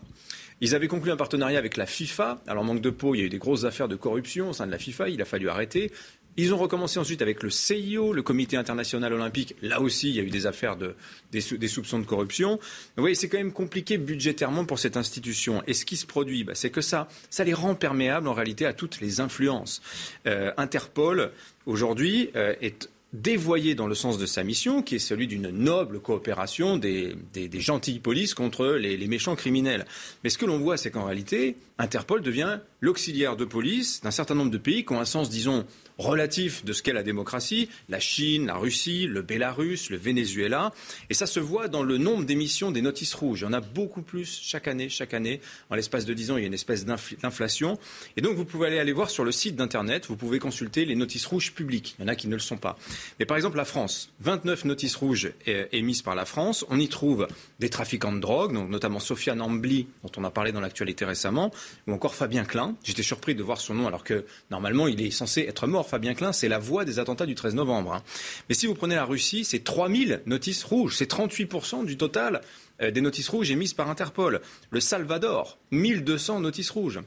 [0.60, 2.42] Ils avaient conclu un partenariat avec la FIFA.
[2.48, 4.66] Alors, manque de peau, il y a eu des grosses affaires de corruption au sein
[4.66, 5.10] de la FIFA.
[5.10, 5.92] Il a fallu arrêter.
[6.38, 9.56] Ils ont recommencé ensuite avec le CIO, le Comité international olympique.
[9.64, 10.96] Là aussi, il y a eu des affaires de,
[11.32, 12.60] des, soupçons de corruption.
[12.96, 15.64] Vous voyez, c'est quand même compliqué budgétairement pour cette institution.
[15.66, 18.68] Et ce qui se produit, bah, c'est que ça, ça les rend perméables en réalité
[18.68, 19.82] à toutes les influences.
[20.28, 21.32] Euh, Interpol,
[21.66, 26.00] aujourd'hui, euh, est dévoyé dans le sens de sa mission, qui est celui d'une noble
[26.00, 27.16] coopération des,
[27.54, 29.86] gentilles polices contre les, méchants criminels.
[30.24, 34.36] Mais ce que l'on voit, c'est qu'en réalité, Interpol devient l'auxiliaire de police d'un certain
[34.36, 35.66] nombre de pays qui ont un sens, disons,
[35.98, 40.74] relatif de ce qu'est la démocratie, la Chine, la Russie, le Bélarus, le Venezuela.
[41.10, 43.42] Et ça se voit dans le nombre d'émissions des notices rouges.
[43.42, 45.42] Il y en a beaucoup plus chaque année, chaque année.
[45.70, 47.78] En l'espace de 10 ans, il y a une espèce d'inflation.
[48.16, 50.96] Et donc, vous pouvez aller, aller voir sur le site d'Internet, vous pouvez consulter les
[50.96, 51.96] notices rouges publiques.
[52.00, 52.78] Il y en a qui ne le sont pas.
[53.20, 55.32] Mais par exemple, la France, 29 notices rouges
[55.72, 56.66] émises par la France.
[56.70, 57.28] On y trouve
[57.60, 61.52] des trafiquants de drogue, donc notamment Sofiane Ambly, dont on a parlé dans l'actualité récemment,
[61.88, 62.76] ou encore Fabien Klein.
[62.84, 66.14] J'étais surpris de voir son nom alors que normalement il est censé être mort Fabien
[66.14, 67.94] Klein, c'est la voix des attentats du 13 novembre.
[67.94, 68.04] Hein.
[68.50, 72.42] Mais si vous prenez la Russie, c'est 3000 notices rouges, c'est 38% du total
[72.82, 74.42] euh, des notices rouges émises par Interpol.
[74.70, 77.00] Le Salvador, 1200 notices rouges.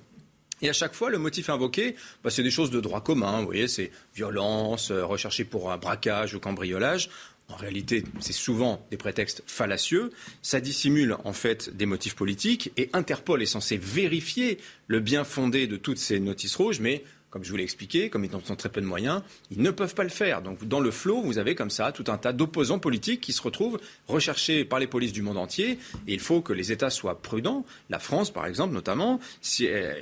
[0.62, 3.40] Et à chaque fois, le motif invoqué, bah, c'est des choses de droit commun.
[3.40, 7.10] Vous voyez, c'est violence, euh, recherché pour un braquage ou cambriolage.
[7.48, 10.10] En réalité, c'est souvent des prétextes fallacieux.
[10.40, 12.72] Ça dissimule en fait des motifs politiques.
[12.76, 17.44] Et Interpol est censé vérifier le bien fondé de toutes ces notices rouges, mais comme
[17.44, 20.02] je vous l'ai expliqué, comme ils ont très peu de moyens, ils ne peuvent pas
[20.02, 20.42] le faire.
[20.42, 23.40] Donc dans le flot, vous avez comme ça tout un tas d'opposants politiques qui se
[23.40, 25.78] retrouvent recherchés par les polices du monde entier.
[26.08, 27.64] Et il faut que les États soient prudents.
[27.88, 29.20] La France, par exemple, notamment,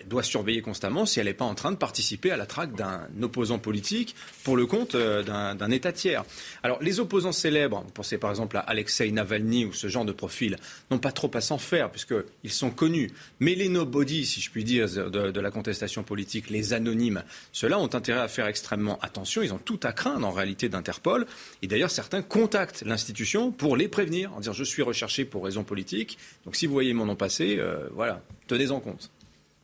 [0.08, 3.06] doit surveiller constamment si elle n'est pas en train de participer à la traque d'un
[3.20, 4.14] opposant politique
[4.44, 6.24] pour le compte euh, d'un État tiers.
[6.62, 10.56] Alors les opposants célèbres, pensez par exemple à Alexei Navalny ou ce genre de profil,
[10.90, 13.10] n'ont pas trop à s'en faire puisqu'ils sont connus.
[13.40, 17.17] Mais les nobody, si je puis dire, de la contestation politique, les anonymes,
[17.52, 19.42] ceux-là ont intérêt à faire extrêmement attention.
[19.42, 21.26] Ils ont tout à craindre en réalité d'Interpol.
[21.62, 25.64] Et d'ailleurs, certains contactent l'institution pour les prévenir, en disant je suis recherché pour raisons
[25.64, 26.18] politiques.
[26.44, 29.10] Donc si vous voyez mon nom passer, euh, voilà, tenez-en compte.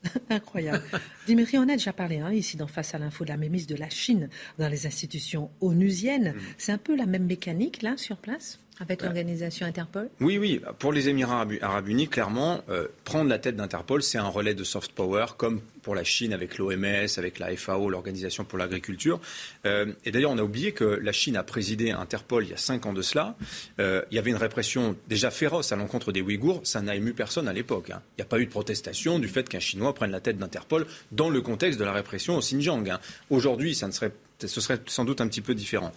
[0.31, 0.83] Incroyable.
[1.27, 3.77] Dimitri, on a déjà parlé hein, ici dans Face à l'info de la mémise de
[3.77, 6.35] la Chine dans les institutions onusiennes.
[6.35, 6.40] Mm.
[6.59, 8.59] C'est un peu la même mécanique là sur place?
[8.80, 10.60] Avec euh, l'organisation Interpol Oui, oui.
[10.78, 14.64] Pour les Émirats arabes unis, clairement, euh, prendre la tête d'Interpol, c'est un relais de
[14.64, 19.20] soft power, comme pour la Chine avec l'OMS, avec la FAO, l'Organisation pour l'agriculture.
[19.66, 22.56] Euh, et d'ailleurs, on a oublié que la Chine a présidé Interpol il y a
[22.56, 23.37] cinq ans de cela.
[23.78, 26.60] il y avait une répression déjà féroce à l'encontre des Ouïghours.
[26.64, 27.90] Ça n'a ému personne à l'époque.
[27.90, 28.02] Hein.
[28.12, 30.87] Il n'y a pas eu de protestation du fait qu'un Chinois prenne la tête d'Interpol
[31.12, 32.88] dans le contexte de la répression au Xinjiang.
[32.88, 33.00] Hein.
[33.30, 34.12] Aujourd'hui, ça ne serait
[34.44, 35.92] ce serait sans doute un petit peu différent.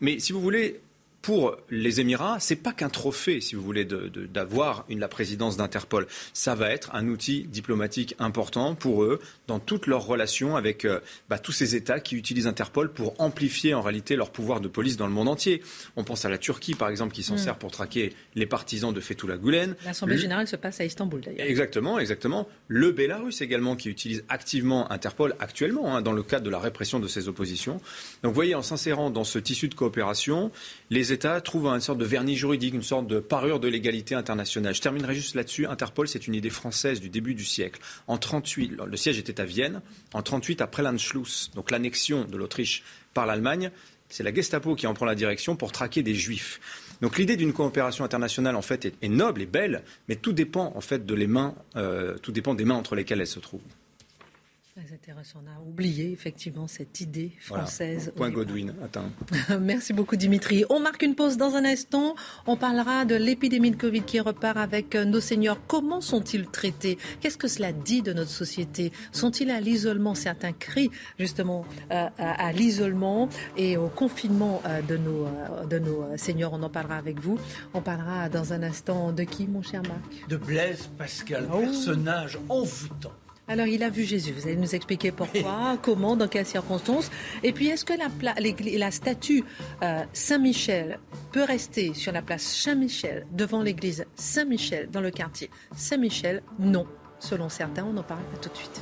[0.00, 0.80] mais si vous voulez,
[1.26, 6.06] pour les Émirats, c'est pas qu'un trophée, si vous voulez, d'avoir la présidence d'Interpol.
[6.32, 11.00] Ça va être un outil diplomatique important pour eux dans toutes leurs relations avec euh,
[11.28, 14.96] bah, tous ces États qui utilisent Interpol pour amplifier en réalité leur pouvoir de police
[14.96, 15.64] dans le monde entier.
[15.96, 17.38] On pense à la Turquie, par exemple, qui s'en mm.
[17.38, 19.74] sert pour traquer les partisans de Fethullah Gulen.
[19.84, 21.44] L'Assemblée générale se passe à Istanbul, d'ailleurs.
[21.44, 22.46] Exactement, exactement.
[22.68, 27.00] Le Bélarus également, qui utilise activement Interpol actuellement hein, dans le cadre de la répression
[27.00, 27.80] de ses oppositions.
[28.22, 30.52] Donc vous voyez, en s'insérant dans ce tissu de coopération,
[30.90, 34.74] les États trouvent une sorte de vernis juridique, une sorte de parure de l'égalité internationale.
[34.74, 35.66] Je terminerai juste là-dessus.
[35.66, 37.80] Interpol, c'est une idée française du début du siècle.
[38.06, 39.80] En 38, le siège était à Vienne.
[40.12, 43.70] En 38, après l'Anschluss, donc l'annexion de l'Autriche par l'Allemagne,
[44.10, 46.60] c'est la Gestapo qui en prend la direction pour traquer des juifs.
[47.00, 50.80] Donc l'idée d'une coopération internationale en fait est, noble et belle, mais tout dépend en
[50.82, 53.62] fait de les mains, euh, tout dépend des mains entre lesquelles elle se trouve.
[54.76, 55.40] Très intéressant.
[55.42, 58.12] On a oublié effectivement cette idée française.
[58.14, 59.08] Point Godwin, attends.
[59.58, 60.66] Merci beaucoup Dimitri.
[60.68, 62.14] On marque une pause dans un instant.
[62.46, 65.58] On parlera de l'épidémie de Covid qui repart avec euh, nos seniors.
[65.66, 66.98] Comment sont-ils traités?
[67.20, 68.92] Qu'est-ce que cela dit de notre société?
[69.12, 70.14] Sont-ils à l'isolement?
[70.14, 75.26] Certains crient justement euh, à, l'isolement et au confinement euh, de nos,
[75.70, 76.52] de nos seniors.
[76.52, 77.38] On en parlera avec vous.
[77.72, 80.28] On parlera dans un instant de qui, mon cher Marc?
[80.28, 81.60] De Blaise Pascal, oh.
[81.60, 83.12] personnage envoûtant.
[83.48, 84.32] Alors, il a vu Jésus.
[84.32, 87.10] Vous allez nous expliquer pourquoi, comment, dans quelles circonstances.
[87.44, 88.08] Et puis, est-ce que la,
[88.78, 89.44] la statue
[89.82, 90.98] euh, Saint-Michel
[91.32, 96.42] peut rester sur la place Saint-Michel, devant l'église Saint-Michel, dans le quartier Saint-Michel?
[96.58, 96.86] Non.
[97.20, 98.80] Selon certains, on en parle tout de suite.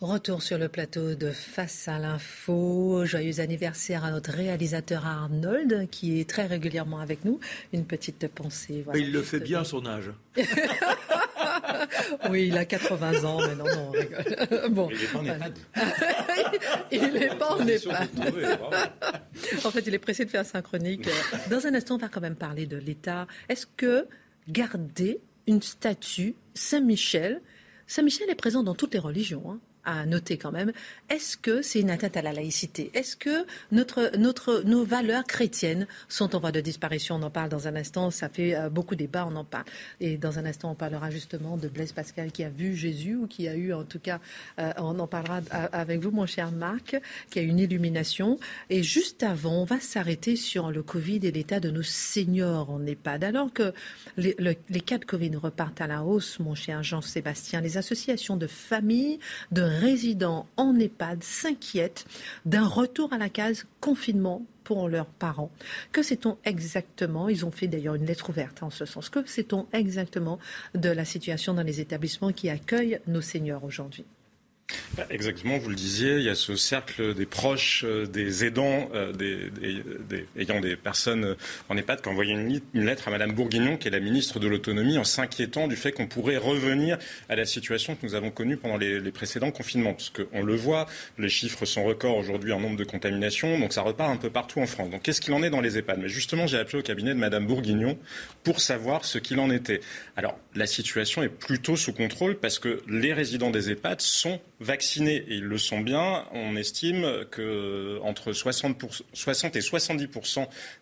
[0.00, 3.04] Retour sur le plateau de Face à l'info.
[3.04, 7.38] Joyeux anniversaire à notre réalisateur Arnold, qui est très régulièrement avec nous.
[7.74, 8.82] Une petite pensée.
[8.94, 10.10] il le fait bien, son âge.
[12.30, 14.70] oui, il a 80 ans, mais non, non, on rigole.
[14.70, 14.88] Bon.
[14.90, 15.58] Il n'est pas en EHPAD.
[16.92, 18.08] il n'est pas en EHPAD.
[19.64, 21.08] en fait, il est pressé de faire synchronique.
[21.50, 23.26] Dans un instant, on va quand même parler de l'État.
[23.48, 24.06] Est-ce que
[24.48, 27.40] garder une statue Saint-Michel,
[27.86, 30.72] Saint-Michel est présent dans toutes les religions, hein à noter quand même.
[31.08, 32.90] Est-ce que c'est une atteinte à la laïcité?
[32.94, 37.16] Est-ce que notre, notre, nos valeurs chrétiennes sont en voie de disparition?
[37.16, 38.10] On en parle dans un instant.
[38.10, 39.64] Ça fait euh, beaucoup débat, on en parle.
[40.00, 43.26] Et dans un instant, on parlera justement de Blaise Pascal qui a vu Jésus ou
[43.26, 44.20] qui a eu, en tout cas,
[44.58, 45.40] euh, on en parlera
[45.72, 48.38] avec vous, mon cher Marc, qui a eu une illumination.
[48.68, 52.84] Et juste avant, on va s'arrêter sur le Covid et l'état de nos seniors en
[52.84, 53.24] EHPAD.
[53.24, 53.72] Alors que
[54.16, 58.46] les, les cas de Covid repartent à la hausse, mon cher Jean-Sébastien, les associations de
[58.46, 59.18] familles,
[59.50, 62.06] de résidents en EHPAD s'inquiètent
[62.44, 65.50] d'un retour à la case confinement pour leurs parents.
[65.92, 67.28] Que sait-on exactement?
[67.28, 69.08] Ils ont fait d'ailleurs une lettre ouverte en ce sens.
[69.08, 70.38] Que sait-on exactement
[70.74, 74.04] de la situation dans les établissements qui accueillent nos seniors aujourd'hui?
[75.10, 79.12] Exactement, vous le disiez, il y a ce cercle des proches, euh, des aidants, euh,
[79.12, 79.50] des,
[80.36, 81.34] ayant des personnes euh,
[81.68, 84.48] en EHPAD qui ont envoyé une, lettre à Mme Bourguignon, qui est la ministre de
[84.48, 88.56] l'Autonomie, en s'inquiétant du fait qu'on pourrait revenir à la situation que nous avons connue
[88.56, 89.92] pendant les, précédents confinements.
[89.92, 90.86] Parce qu'on le voit,
[91.18, 94.60] les chiffres sont records aujourd'hui en nombre de contaminations, donc ça repart un peu partout
[94.60, 94.90] en France.
[94.90, 95.98] Donc qu'est-ce qu'il en est dans les EHPAD?
[96.00, 97.98] Mais justement, j'ai appelé au cabinet de Mme Bourguignon
[98.44, 99.80] pour savoir ce qu'il en était.
[100.16, 105.16] Alors, la situation est plutôt sous contrôle parce que les résidents des EHPAD sont vaccinés
[105.16, 106.26] et ils le sont bien.
[106.32, 110.08] On estime que entre 60, 60 et 70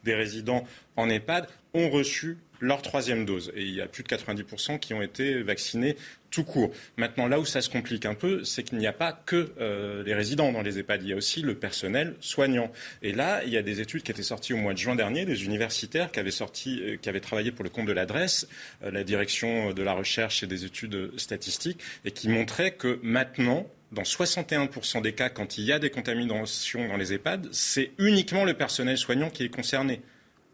[0.05, 0.65] des résidents
[0.97, 3.53] en EHPAD ont reçu leur troisième dose.
[3.55, 5.97] Et il y a plus de 90% qui ont été vaccinés
[6.31, 6.73] tout court.
[6.97, 10.03] Maintenant, là où ça se complique un peu, c'est qu'il n'y a pas que euh,
[10.05, 12.71] les résidents dans les EHPAD, il y a aussi le personnel soignant.
[13.03, 15.25] Et là, il y a des études qui étaient sorties au mois de juin dernier,
[15.25, 18.49] des universitaires qui avaient, sorti, euh, qui avaient travaillé pour le compte de l'adresse,
[18.83, 23.67] euh, la direction de la recherche et des études statistiques, et qui montraient que maintenant,
[23.93, 28.45] dans 61% des cas, quand il y a des contaminations dans les EHPAD, c'est uniquement
[28.45, 30.03] le personnel soignant qui est concerné,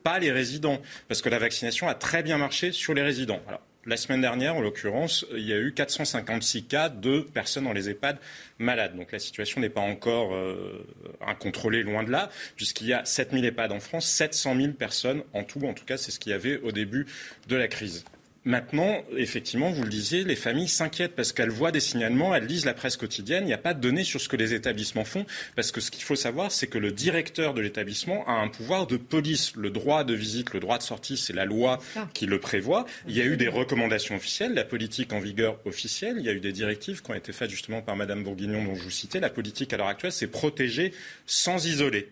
[0.04, 3.40] pas les résidents, parce que la vaccination a très bien marché sur les résidents.
[3.86, 7.90] La semaine dernière, en l'occurrence, il y a eu 456 cas de personnes dans les
[7.90, 8.18] EHPAD
[8.58, 8.96] malades.
[8.96, 10.86] Donc la situation n'est pas encore euh,
[11.20, 15.42] incontrôlée, loin de là, puisqu'il y a 7000 EHPAD en France, 700 000 personnes en
[15.42, 15.60] tout.
[15.66, 17.06] En tout cas, c'est ce qu'il y avait au début
[17.48, 18.04] de la crise.
[18.46, 22.66] Maintenant, effectivement, vous le disiez, les familles s'inquiètent parce qu'elles voient des signalements, elles lisent
[22.66, 25.24] la presse quotidienne, il n'y a pas de données sur ce que les établissements font,
[25.56, 28.86] parce que ce qu'il faut savoir, c'est que le directeur de l'établissement a un pouvoir
[28.86, 29.56] de police.
[29.56, 31.78] Le droit de visite, le droit de sortie, c'est la loi
[32.12, 32.84] qui le prévoit.
[33.08, 36.32] Il y a eu des recommandations officielles, la politique en vigueur officielle, il y a
[36.32, 39.20] eu des directives qui ont été faites justement par Madame Bourguignon dont je vous citais.
[39.20, 40.92] La politique à l'heure actuelle, c'est protéger
[41.26, 42.10] sans isoler.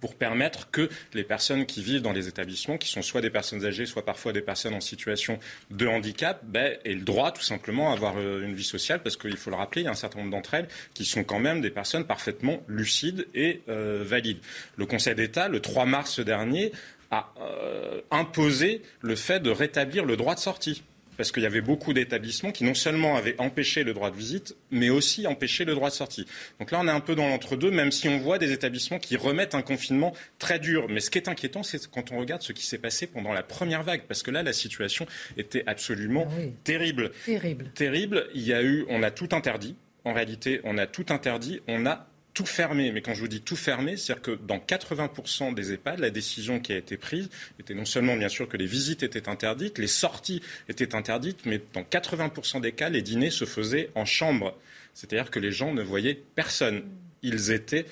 [0.00, 3.64] Pour permettre que les personnes qui vivent dans les établissements, qui sont soit des personnes
[3.64, 5.38] âgées, soit parfois des personnes en situation
[5.70, 9.16] de handicap, ben, aient le droit tout simplement à avoir euh, une vie sociale, parce
[9.16, 11.38] qu'il faut le rappeler, il y a un certain nombre d'entre elles qui sont quand
[11.38, 14.38] même des personnes parfaitement lucides et euh, valides.
[14.76, 16.72] Le Conseil d'État, le 3 mars dernier,
[17.10, 20.82] a euh, imposé le fait de rétablir le droit de sortie
[21.16, 24.56] parce qu'il y avait beaucoup d'établissements qui non seulement avaient empêché le droit de visite,
[24.70, 26.26] mais aussi empêché le droit de sortie.
[26.58, 29.16] Donc là, on est un peu dans l'entre-deux, même si on voit des établissements qui
[29.16, 30.86] remettent un confinement très dur.
[30.88, 33.42] Mais ce qui est inquiétant, c'est quand on regarde ce qui s'est passé pendant la
[33.42, 35.06] première vague, parce que là, la situation
[35.36, 37.12] était absolument ah terrible.
[37.24, 37.70] Terrible.
[37.74, 38.28] Terrible.
[38.34, 39.76] Il y a eu, on a tout interdit.
[40.04, 41.60] En réalité, on a tout interdit.
[41.66, 42.06] On a
[42.36, 42.92] tout fermé.
[42.92, 46.60] Mais quand je vous dis tout fermé, c'est-à-dire que dans 80% des EHPAD, la décision
[46.60, 49.86] qui a été prise était non seulement bien sûr que les visites étaient interdites, les
[49.86, 54.54] sorties étaient interdites, mais dans 80% des cas, les dîners se faisaient en chambre.
[54.92, 56.84] C'est-à-dire que les gens ne voyaient personne.
[57.22, 57.86] Ils étaient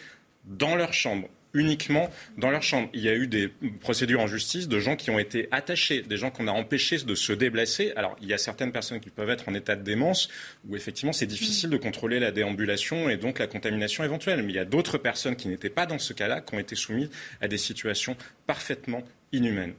[0.45, 2.89] dans leur chambre uniquement dans leur chambre.
[2.93, 3.49] Il y a eu des
[3.81, 7.15] procédures en justice de gens qui ont été attachés, des gens qu'on a empêchés de
[7.15, 7.93] se déplacer.
[7.97, 10.29] Alors, il y a certaines personnes qui peuvent être en état de démence
[10.69, 14.43] où effectivement c'est difficile de contrôler la déambulation et donc la contamination éventuelle.
[14.43, 16.75] Mais il y a d'autres personnes qui n'étaient pas dans ce cas-là, qui ont été
[16.75, 19.03] soumises à des situations parfaitement
[19.33, 19.75] inhumaines.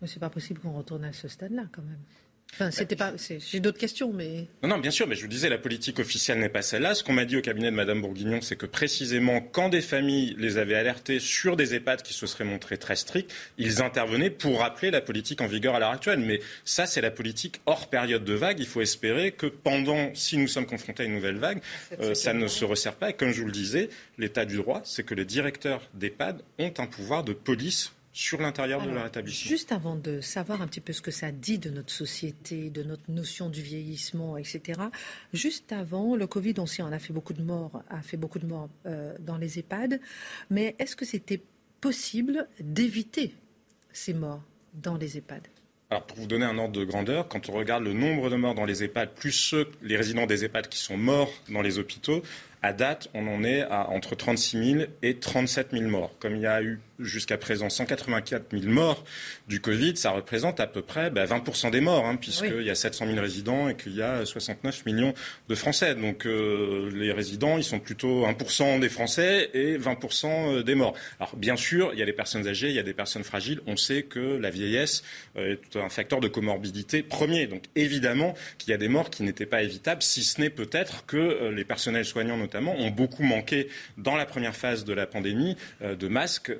[0.00, 1.98] Mais c'est pas possible qu'on retourne à ce stade-là quand même.
[2.54, 3.12] Enfin, c'était pas.
[3.18, 4.46] J'ai d'autres questions, mais.
[4.62, 6.94] Non, non, bien sûr, mais je vous disais, la politique officielle n'est pas celle-là.
[6.94, 10.34] Ce qu'on m'a dit au cabinet de Madame Bourguignon, c'est que précisément, quand des familles
[10.38, 14.60] les avaient alertés sur des EHPAD qui se seraient montrés très stricts, ils intervenaient pour
[14.60, 16.20] rappeler la politique en vigueur à l'heure actuelle.
[16.20, 18.58] Mais ça, c'est la politique hors période de vague.
[18.58, 21.60] Il faut espérer que pendant, si nous sommes confrontés à une nouvelle vague,
[22.00, 23.10] euh, ça ne se resserre pas.
[23.10, 26.72] Et comme je vous le disais, l'état du droit, c'est que les directeurs d'EHPAD ont
[26.78, 29.48] un pouvoir de police sur l'intérieur de leur établissement.
[29.48, 32.82] Juste avant de savoir un petit peu ce que ça dit de notre société, de
[32.82, 34.80] notre notion du vieillissement, etc.
[35.32, 38.40] Juste avant, le Covid, on sait, on a fait beaucoup de morts, a fait beaucoup
[38.40, 40.00] de morts euh, dans les EHPAD.
[40.50, 41.40] Mais est-ce que c'était
[41.80, 43.36] possible d'éviter
[43.92, 44.42] ces morts
[44.74, 45.46] dans les EHPAD?
[45.90, 48.56] Alors, pour vous donner un ordre de grandeur, quand on regarde le nombre de morts
[48.56, 52.24] dans les EHPAD, plus ceux, les résidents des EHPAD qui sont morts dans les hôpitaux,
[52.62, 56.12] à date, on en est à entre 36 000 et 37 000 morts.
[56.18, 59.04] Comme il y a eu jusqu'à présent 184 000 morts
[59.46, 62.74] du Covid, ça représente à peu près 20% bah, des morts, hein, puisqu'il y a
[62.74, 65.14] 700 000 résidents et qu'il y a 69 millions
[65.48, 65.94] de Français.
[65.94, 70.94] Donc euh, les résidents, ils sont plutôt 1% des Français et 20% euh, des morts.
[71.20, 73.60] Alors bien sûr, il y a les personnes âgées, il y a des personnes fragiles.
[73.66, 75.02] On sait que la vieillesse
[75.36, 77.46] euh, est un facteur de comorbidité premier.
[77.46, 81.06] Donc évidemment qu'il y a des morts qui n'étaient pas évitables, si ce n'est peut-être
[81.06, 85.56] que les personnels soignants notamment ont beaucoup manqué dans la première phase de la pandémie
[85.80, 86.52] de masques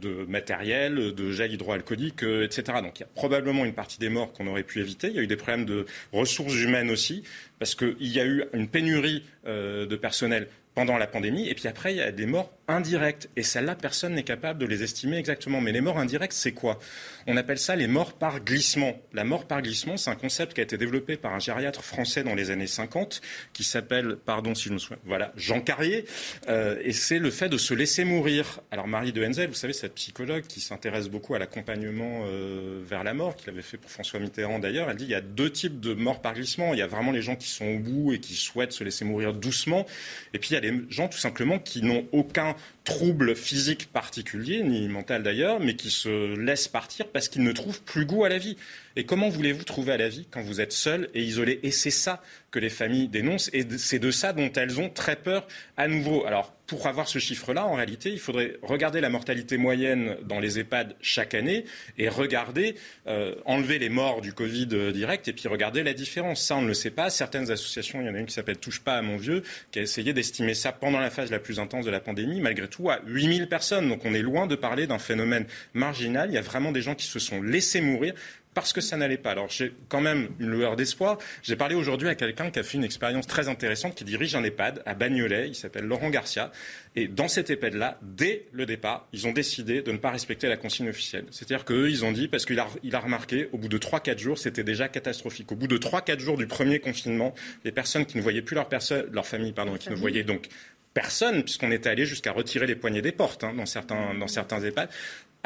[0.00, 2.78] de matériel, de gel hydroalcoolique, euh, etc.
[2.82, 5.08] Donc il y a probablement une partie des morts qu'on aurait pu éviter.
[5.08, 7.22] Il y a eu des problèmes de ressources humaines aussi,
[7.58, 11.48] parce qu'il y a eu une pénurie euh, de personnel pendant la pandémie.
[11.48, 13.28] Et puis après, il y a des morts indirectes.
[13.36, 15.60] Et celles-là, personne n'est capable de les estimer exactement.
[15.60, 16.78] Mais les morts indirectes, c'est quoi?
[17.26, 18.94] On appelle ça les morts par glissement.
[19.12, 22.22] La mort par glissement, c'est un concept qui a été développé par un gériatre français
[22.22, 23.20] dans les années 50,
[23.52, 26.04] qui s'appelle, pardon si je me souviens, voilà, Jean Carrier.
[26.48, 28.60] Euh, et c'est le fait de se laisser mourir.
[28.70, 33.04] Alors Marie de Henzel, vous savez, cette psychologue qui s'intéresse beaucoup à l'accompagnement euh, vers
[33.04, 35.50] la mort, qu'il avait fait pour François Mitterrand d'ailleurs, elle dit il y a deux
[35.50, 36.72] types de morts par glissement.
[36.74, 39.04] Il y a vraiment les gens qui sont au bout et qui souhaitent se laisser
[39.04, 39.86] mourir doucement.
[40.34, 44.62] Et puis il y a des gens tout simplement qui n'ont aucun trouble physique particulier,
[44.62, 48.28] ni mental d'ailleurs, mais qui se laissent partir parce qu'ils ne trouvent plus goût à
[48.28, 48.56] la vie.
[48.96, 51.60] Et comment voulez-vous trouver à la vie quand vous êtes seul et isolé?
[51.62, 55.16] Et c'est ça que les familles dénoncent et c'est de ça dont elles ont très
[55.16, 56.24] peur à nouveau.
[56.24, 60.58] Alors, pour avoir ce chiffre-là, en réalité, il faudrait regarder la mortalité moyenne dans les
[60.58, 61.64] EHPAD chaque année
[61.98, 62.74] et regarder,
[63.06, 66.42] euh, enlever les morts du Covid euh, direct et puis regarder la différence.
[66.42, 67.10] Ça, on ne le sait pas.
[67.10, 69.78] Certaines associations, il y en a une qui s'appelle Touche pas à mon vieux, qui
[69.78, 72.90] a essayé d'estimer ça pendant la phase la plus intense de la pandémie, malgré tout
[72.90, 73.88] à 8000 personnes.
[73.88, 76.30] Donc on est loin de parler d'un phénomène marginal.
[76.30, 78.14] Il y a vraiment des gens qui se sont laissés mourir
[78.56, 79.32] parce que ça n'allait pas.
[79.32, 81.18] Alors j'ai quand même une lueur d'espoir.
[81.42, 84.42] J'ai parlé aujourd'hui à quelqu'un qui a fait une expérience très intéressante, qui dirige un
[84.42, 85.48] EHPAD à Bagnolet.
[85.48, 86.50] Il s'appelle Laurent Garcia.
[86.94, 90.56] Et dans cet EHPAD-là, dès le départ, ils ont décidé de ne pas respecter la
[90.56, 91.26] consigne officielle.
[91.32, 94.18] C'est-à-dire qu'eux, ils ont dit, parce qu'il a, il a remarqué, au bout de 3-4
[94.18, 95.52] jours, c'était déjà catastrophique.
[95.52, 97.34] Au bout de 3-4 jours du premier confinement,
[97.66, 98.70] les personnes qui ne voyaient plus leur,
[99.12, 100.48] leur famille, pardon, qui ne voyaient donc
[100.96, 104.62] personne, puisqu'on était allé jusqu'à retirer les poignées des portes hein, dans, certains, dans certains
[104.62, 104.88] EHPAD,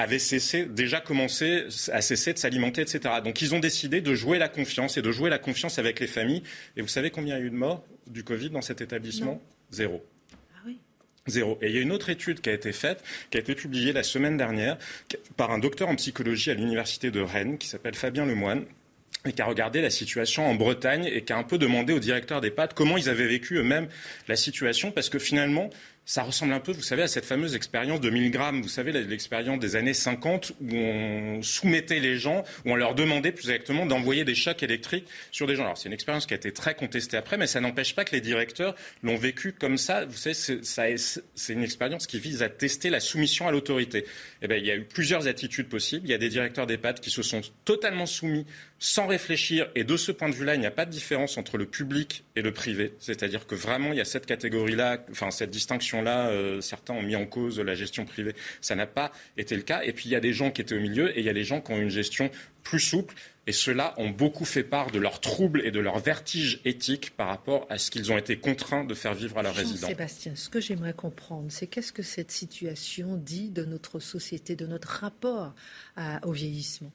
[0.01, 3.15] avait cessé, déjà commencé à cesser de s'alimenter, etc.
[3.25, 6.07] Donc ils ont décidé de jouer la confiance et de jouer la confiance avec les
[6.07, 6.43] familles.
[6.77, 9.41] Et vous savez combien il y a eu de morts du Covid dans cet établissement?
[9.71, 10.05] Zéro.
[10.55, 10.69] Ah.
[11.27, 11.59] Zéro.
[11.63, 13.93] Et il y a une autre étude qui a été faite, qui a été publiée
[13.93, 14.79] la semaine dernière
[15.37, 18.65] par un docteur en psychologie à l'université de Rennes, qui s'appelle Fabien Lemoine,
[19.27, 21.99] et qui a regardé la situation en Bretagne et qui a un peu demandé aux
[21.99, 23.89] directeurs d'EHPAD comment ils avaient vécu eux-mêmes
[24.29, 25.69] la situation, parce que finalement,
[26.11, 28.91] ça ressemble un peu, vous savez, à cette fameuse expérience de 1000 grammes, vous savez,
[28.91, 33.87] l'expérience des années 50 où on soumettait les gens, où on leur demandait plus exactement
[33.87, 35.63] d'envoyer des chocs électriques sur des gens.
[35.63, 38.11] Alors c'est une expérience qui a été très contestée après, mais ça n'empêche pas que
[38.11, 40.05] les directeurs l'ont vécu comme ça.
[40.05, 44.05] Vous savez, c'est une expérience qui vise à tester la soumission à l'autorité.
[44.43, 46.09] Eh bien, il y a eu plusieurs attitudes possibles.
[46.09, 48.47] Il y a des directeurs d'EHPAD qui se sont totalement soumis
[48.81, 49.69] sans réfléchir.
[49.77, 52.25] Et de ce point de vue-là, il n'y a pas de différence entre le public
[52.35, 52.95] et le privé.
[52.99, 55.51] C'est-à-dire que vraiment, il y a cette catégorie-là, enfin cette
[56.01, 56.31] distinction-là.
[56.31, 58.35] Euh, certains ont mis en cause la gestion privée.
[58.61, 59.83] Ça n'a pas été le cas.
[59.83, 61.35] Et puis, il y a des gens qui étaient au milieu et il y a
[61.35, 62.31] des gens qui ont une gestion
[62.63, 63.15] plus souple.
[63.47, 67.29] Et ceux-là ont beaucoup fait part de leurs troubles et de leurs vertiges éthiques par
[67.29, 69.89] rapport à ce qu'ils ont été contraints de faire vivre à leurs résidents.
[69.89, 74.67] Sébastien, ce que j'aimerais comprendre, c'est qu'est-ce que cette situation dit de notre société, de
[74.67, 75.55] notre rapport
[76.23, 76.93] au vieillissement?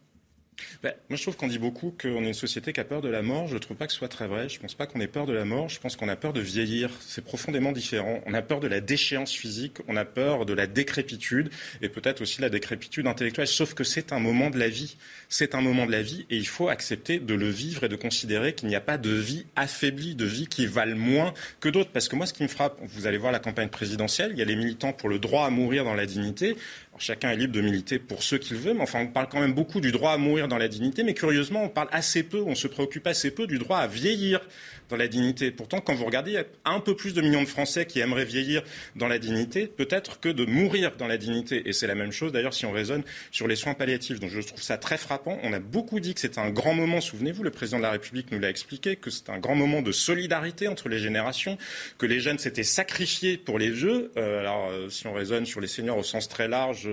[0.84, 3.10] Ben, moi, je trouve qu'on dit beaucoup qu'on est une société qui a peur de
[3.10, 3.48] la mort.
[3.48, 4.50] Je ne trouve pas que ce soit très vrai.
[4.50, 5.70] Je ne pense pas qu'on ait peur de la mort.
[5.70, 6.90] Je pense qu'on a peur de vieillir.
[7.02, 8.22] C'est profondément différent.
[8.26, 9.78] On a peur de la déchéance physique.
[9.88, 11.50] On a peur de la décrépitude
[11.82, 13.48] et peut-être aussi de la décrépitude intellectuelle.
[13.48, 14.98] Sauf que c'est un moment de la vie.
[15.30, 17.96] C'est un moment de la vie et il faut accepter de le vivre et de
[17.96, 21.92] considérer qu'il n'y a pas de vie affaiblie, de vie qui valent moins que d'autres.
[21.92, 24.42] Parce que moi, ce qui me frappe, vous allez voir la campagne présidentielle, il y
[24.42, 26.56] a les militants pour le droit à mourir dans la dignité
[27.00, 29.54] chacun est libre de militer pour ce qu'il veut, mais enfin, on parle quand même
[29.54, 32.56] beaucoup du droit à mourir dans la dignité, mais curieusement, on parle assez peu, on
[32.56, 34.42] se préoccupe assez peu du droit à vieillir
[34.90, 35.52] dans la dignité.
[35.52, 38.00] Pourtant, quand vous regardez, il y a un peu plus de millions de Français qui
[38.00, 38.64] aimeraient vieillir
[38.96, 41.68] dans la dignité, peut-être que de mourir dans la dignité.
[41.68, 44.20] Et c'est la même chose, d'ailleurs, si on raisonne sur les soins palliatifs.
[44.20, 45.40] Donc, je trouve ça très frappant.
[45.44, 47.02] On a beaucoup dit que c'était un grand moment.
[47.02, 49.92] Souvenez-vous, le président de la République nous l'a expliqué, que c'est un grand moment de
[49.92, 51.58] solidarité entre les générations,
[51.98, 54.12] que les jeunes s'étaient sacrifiés pour les jeux.
[54.18, 56.85] Euh, alors, euh, si on raisonne sur les seniors au sens très large,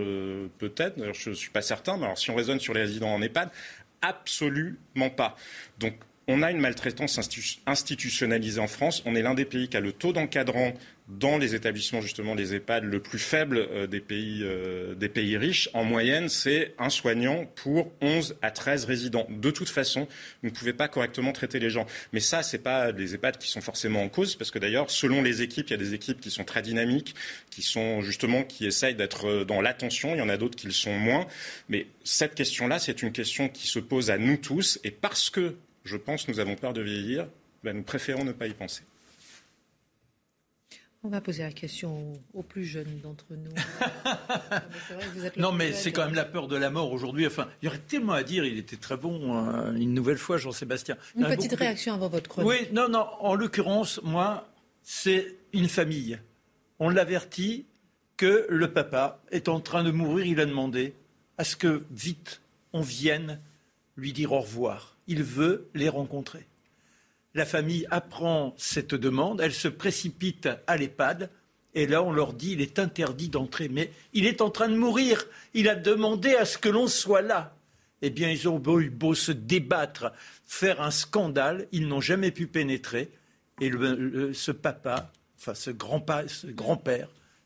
[0.59, 1.13] peut-être.
[1.13, 1.97] Je ne suis pas certain.
[1.97, 3.51] Mais alors, si on raisonne sur les résidents en EHPAD,
[4.01, 5.37] absolument pas.
[5.79, 5.95] Donc,
[6.29, 7.19] on a une maltraitance
[7.67, 9.03] institutionnalisée en France.
[9.07, 10.73] On est l'un des pays qui a le taux d'encadrant
[11.09, 15.37] dans les établissements justement des EHPAD le plus faible euh, des, pays, euh, des pays
[15.37, 15.69] riches.
[15.75, 19.27] En moyenne, c'est un soignant pour 11 à 13 résidents.
[19.29, 20.07] De toute façon,
[20.43, 21.87] vous ne pouvez pas correctement traiter les gens.
[22.13, 24.91] Mais ça, ce n'est pas les EHPAD qui sont forcément en cause, parce que d'ailleurs,
[24.91, 27.15] selon les équipes, il y a des équipes qui sont très dynamiques,
[27.51, 30.15] qui sont justement qui essayent d'être euh, dans l'attention.
[30.15, 31.27] Il y en a d'autres qui le sont moins.
[31.69, 35.57] Mais cette question-là, c'est une question qui se pose à nous tous, et parce que
[35.85, 37.27] je pense, nous avons peur de vieillir,
[37.65, 38.83] ben, nous préférons ne pas y penser.
[41.05, 43.51] On va poser la question aux, plus jeunes d'entre nous.
[45.37, 47.27] non, mais c'est quand même la peur de la mort aujourd'hui.
[47.27, 48.45] Enfin, il y aurait tellement à dire.
[48.45, 50.97] Il était très bon hein, une nouvelle fois, Jean-Sébastien.
[51.17, 52.49] Une petite réaction avant votre chronique.
[52.49, 53.05] Oui, non, non.
[53.19, 54.47] En l'occurrence, moi,
[54.85, 56.21] c'est une famille.
[56.79, 57.67] On l'avertit
[58.17, 60.25] que le papa est en train de mourir.
[60.25, 60.95] Il a demandé
[61.37, 62.41] à ce que vite
[62.73, 63.41] on vienne
[63.97, 66.47] lui dire au revoir il veut les rencontrer.
[67.35, 71.31] La famille apprend cette demande, elle se précipite à l'EHPAD,
[71.75, 74.77] et là on leur dit il est interdit d'entrer, mais il est en train de
[74.77, 77.55] mourir, il a demandé à ce que l'on soit là.
[78.05, 80.13] Eh bien, ils ont beau, beau se débattre,
[80.45, 83.13] faire un scandale, ils n'ont jamais pu pénétrer,
[83.61, 83.71] et
[84.33, 86.83] ce papa, enfin ce grand-père, ce grand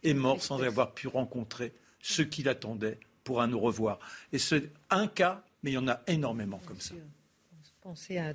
[0.02, 3.98] est mort sans avoir pu rencontrer ceux qui l'attendaient pour un au revoir.
[4.32, 6.94] Et c'est un cas, mais il y en a énormément comme ça.
[7.86, 8.32] Penser à,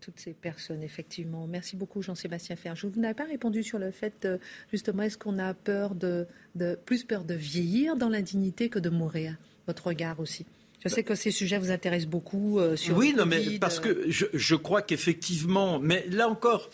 [0.00, 1.46] toutes ces personnes, effectivement.
[1.46, 2.86] Merci beaucoup, Jean-Sébastien Ferge.
[2.86, 4.38] Vous n'avez pas répondu sur le fait, euh,
[4.72, 6.26] justement, est-ce qu'on a peur de,
[6.86, 9.36] plus peur de vieillir dans l'indignité que de mourir?
[9.66, 10.46] Votre regard aussi.
[10.82, 12.60] Je sais que ces sujets vous intéressent beaucoup.
[12.60, 16.70] Euh, sur oui, non, mais parce que je, crois qu'effectivement, mais là encore,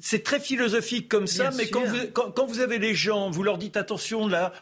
[0.00, 3.58] c'est très philosophique comme ça, mais quand vous, quand vous, avez les gens, vous leur
[3.58, 4.52] dites attention là,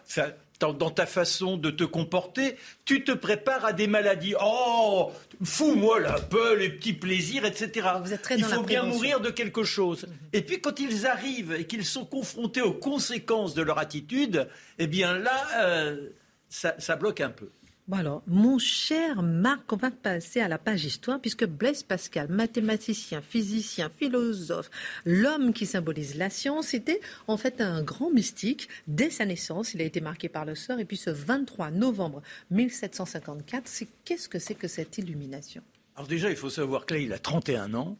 [0.60, 4.34] dans, ta façon de te comporter, tu te prépares à des maladies.
[4.42, 7.88] Oh, fous-moi la peur, les petits plaisirs, etc.
[8.02, 10.06] Vous êtes très Il faut bien mourir de quelque chose.
[10.06, 10.14] Mhm.
[10.32, 14.48] Et puis quand ils arrivent et qu'ils sont confrontés aux conséquences de leur attitude,
[14.78, 16.08] eh bien là, euh,
[16.48, 17.50] ça bloque un peu.
[17.90, 23.22] Alors, mon cher Marc, on va passer à la page histoire, puisque Blaise Pascal, mathématicien,
[23.22, 24.70] physicien, philosophe,
[25.06, 28.68] l'homme qui symbolise la science, était en fait un grand mystique.
[28.88, 30.78] Dès sa naissance, il a été marqué par le sort.
[30.78, 35.62] Et puis ce 23 novembre 1754, c'est qu'est-ce que c'est que cette illumination?
[35.96, 37.96] Alors déjà, il faut savoir que là, il a 31 ans.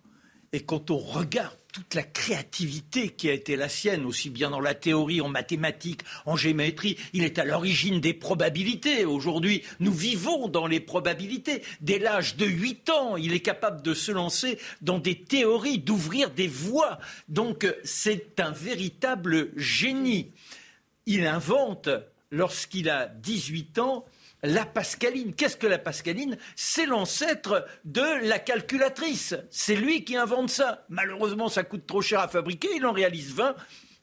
[0.52, 4.60] Et quand on regarde toute la créativité qui a été la sienne, aussi bien dans
[4.60, 9.04] la théorie, en mathématiques, en géométrie, il est à l'origine des probabilités.
[9.04, 11.62] Aujourd'hui, nous vivons dans les probabilités.
[11.80, 16.30] Dès l'âge de 8 ans, il est capable de se lancer dans des théories, d'ouvrir
[16.30, 16.98] des voies.
[17.28, 20.32] Donc c'est un véritable génie.
[21.06, 21.90] Il invente,
[22.30, 24.04] lorsqu'il a 18 ans,
[24.42, 25.34] la pascaline.
[25.34, 26.36] Qu'est-ce que la pascaline?
[26.56, 29.34] C'est l'ancêtre de la calculatrice.
[29.50, 30.84] C'est lui qui invente ça.
[30.88, 32.68] Malheureusement, ça coûte trop cher à fabriquer.
[32.76, 33.54] Il en réalise 20.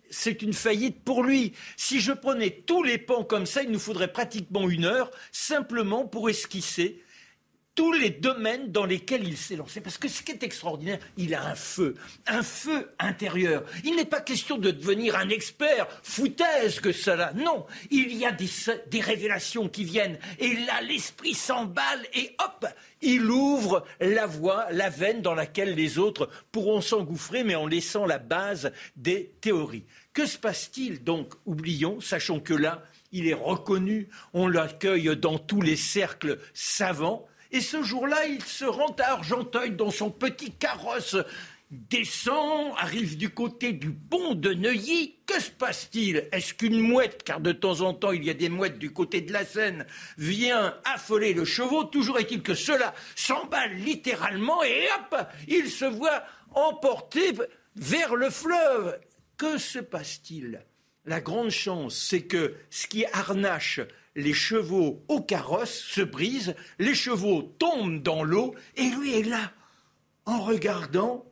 [0.09, 1.53] c'est une faillite pour lui.
[1.77, 6.05] Si je prenais tous les pans comme ça, il nous faudrait pratiquement une heure simplement
[6.05, 7.01] pour esquisser
[7.75, 9.81] tous les domaines dans lesquels il s'est lancé.
[9.81, 11.95] Parce que ce qui est extraordinaire, il a un feu,
[12.25, 13.63] un feu intérieur.
[13.83, 17.33] Il n'est pas question de devenir un expert, foutaise que cela.
[17.33, 20.17] Non, il y a des, révélations qui viennent.
[20.39, 22.65] Et là, l'esprit s'emballe et hop,
[23.01, 28.05] il ouvre la voie, la veine dans laquelle les autres pourront s'engouffrer, mais en laissant
[28.05, 29.85] la base des théories.
[30.13, 31.33] Que se passe-t-il donc?
[31.45, 37.27] Oublions, sachons que là, il est reconnu, on l'accueille dans tous les cercles savants.
[37.55, 41.15] Et ce jour-là, il se rend à Argenteuil dans son petit carrosse,
[41.71, 45.15] descend, arrive du côté du pont de Neuilly.
[45.25, 46.27] Que se passe-t-il?
[46.33, 49.21] Est-ce qu'une mouette, car de temps en temps il y a des mouettes du côté
[49.21, 49.85] de la Seine,
[50.17, 56.25] vient affoler le chevaux Toujours est-il que cela s'emballe littéralement et hop, il se voit
[56.51, 57.31] emporté
[57.77, 58.99] vers le fleuve.
[59.37, 60.61] Que se passe-t-il?
[61.05, 63.79] La grande chance, c'est que ce qui harnache
[64.15, 69.51] les chevaux au carrosse se brisent, les chevaux tombent dans l'eau, et lui est là.
[70.25, 71.25] En regardant,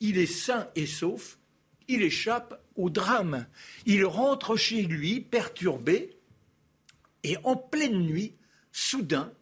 [0.00, 1.38] il est sain et sauf,
[1.88, 3.46] il échappe au drame.
[3.86, 6.18] Il rentre chez lui, perturbé,
[7.22, 8.34] et en pleine nuit,
[8.72, 9.32] soudain,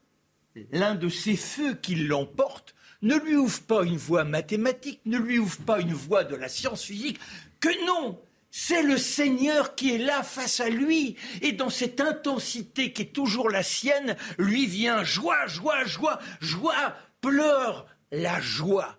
[0.71, 5.39] l'un de ces feux qui l'emporte ne lui ouvre pas une voie mathématique, ne lui
[5.39, 7.19] ouvre pas une voie de la science physique,
[7.61, 8.21] que non,
[8.57, 11.17] c'est le Seigneur qui est là face à lui.
[11.43, 16.95] Et dans cette intensité qui est toujours la sienne, lui vient joie, joie, joie, joie,
[17.21, 18.97] pleure la joie.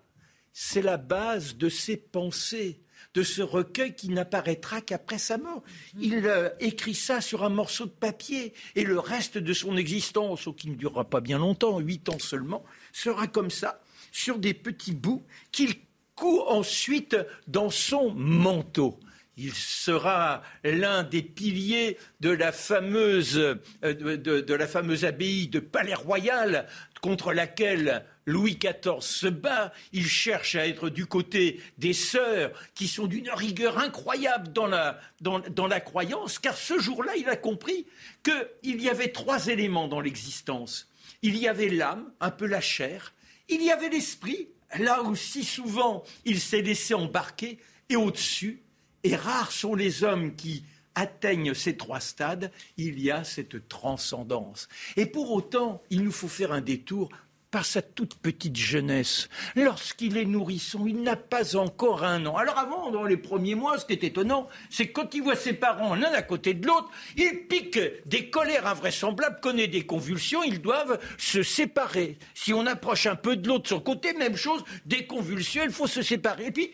[0.52, 2.82] C'est la base de ses pensées
[3.14, 5.62] de ce recueil qui n'apparaîtra qu'après sa mort.
[5.98, 10.50] Il euh, écrit ça sur un morceau de papier et le reste de son existence,
[10.58, 13.80] qui ne durera pas bien longtemps, huit ans seulement, sera comme ça,
[14.12, 15.76] sur des petits bouts qu'il
[16.14, 19.00] coud ensuite dans son manteau.
[19.38, 23.36] Il sera l'un des piliers de la fameuse,
[23.84, 26.66] euh, de, la fameuse abbaye de Palais Royal
[27.02, 29.74] contre laquelle Louis XIV se bat.
[29.92, 34.98] Il cherche à être du côté des sœurs qui sont d'une rigueur incroyable dans la,
[35.20, 37.86] dans la croyance, car ce jour-là, il a compris
[38.22, 40.88] qu'il y avait trois éléments dans l'existence.
[41.20, 43.12] Il y avait l'âme, un peu la chair,
[43.50, 47.58] il y avait l'esprit, là où si souvent il s'est laissé embarquer,
[47.88, 48.62] et au-dessus,
[49.04, 54.68] et rares sont les hommes qui atteignent ces trois stades, il y a cette transcendance.
[54.96, 57.10] Et pour autant, il nous faut faire un détour
[57.50, 59.28] par sa toute petite jeunesse.
[59.54, 62.36] Lorsqu'il est nourrisson, il n'a pas encore un an.
[62.36, 65.52] Alors avant, dans les premiers mois, ce qui est étonnant, c'est quand il voit ses
[65.52, 70.60] parents l'un à côté de l'autre, il pique des colères invraisemblables, connaît des convulsions, ils
[70.60, 72.18] doivent se séparer.
[72.34, 75.86] Si on approche un peu de l'autre le côté, même chose, des convulsions, il faut
[75.86, 76.46] se séparer.
[76.46, 76.72] Et puis,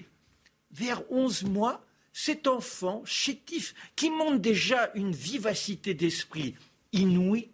[0.73, 6.55] vers 11 mois, cet enfant chétif, qui montre déjà une vivacité d'esprit
[6.93, 7.51] inouïe,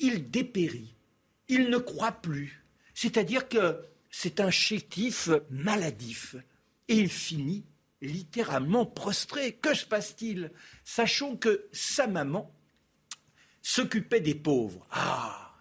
[0.00, 0.94] il dépérit.
[1.48, 2.64] Il ne croit plus.
[2.94, 3.80] C'est-à-dire que
[4.10, 6.36] c'est un chétif maladif.
[6.88, 7.64] Et il finit
[8.00, 9.52] littéralement prostré.
[9.52, 10.50] Que se passe-t-il?
[10.84, 12.52] Sachons que sa maman
[13.62, 14.86] s'occupait des pauvres.
[14.90, 15.54] Ah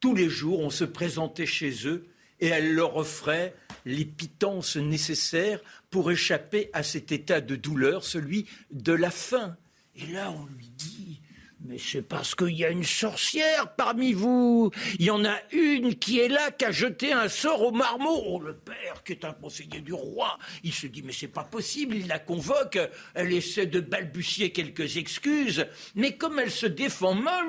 [0.00, 2.09] Tous les jours, on se présentait chez eux
[2.40, 5.60] et elle leur offrait les pitances nécessaires
[5.90, 9.56] pour échapper à cet état de douleur, celui de la faim.
[9.96, 11.20] Et là, on lui dit,
[11.62, 14.70] mais c'est parce qu'il y a une sorcière parmi vous.
[14.98, 18.22] Il y en a une qui est là, qui a jeté un sort au marmot.
[18.26, 21.44] Oh, le père, qui est un conseiller du roi, il se dit, mais c'est pas
[21.44, 21.96] possible.
[21.96, 22.78] Il la convoque.
[23.14, 25.66] Elle essaie de balbutier quelques excuses.
[25.94, 27.44] Mais comme elle se défend mal,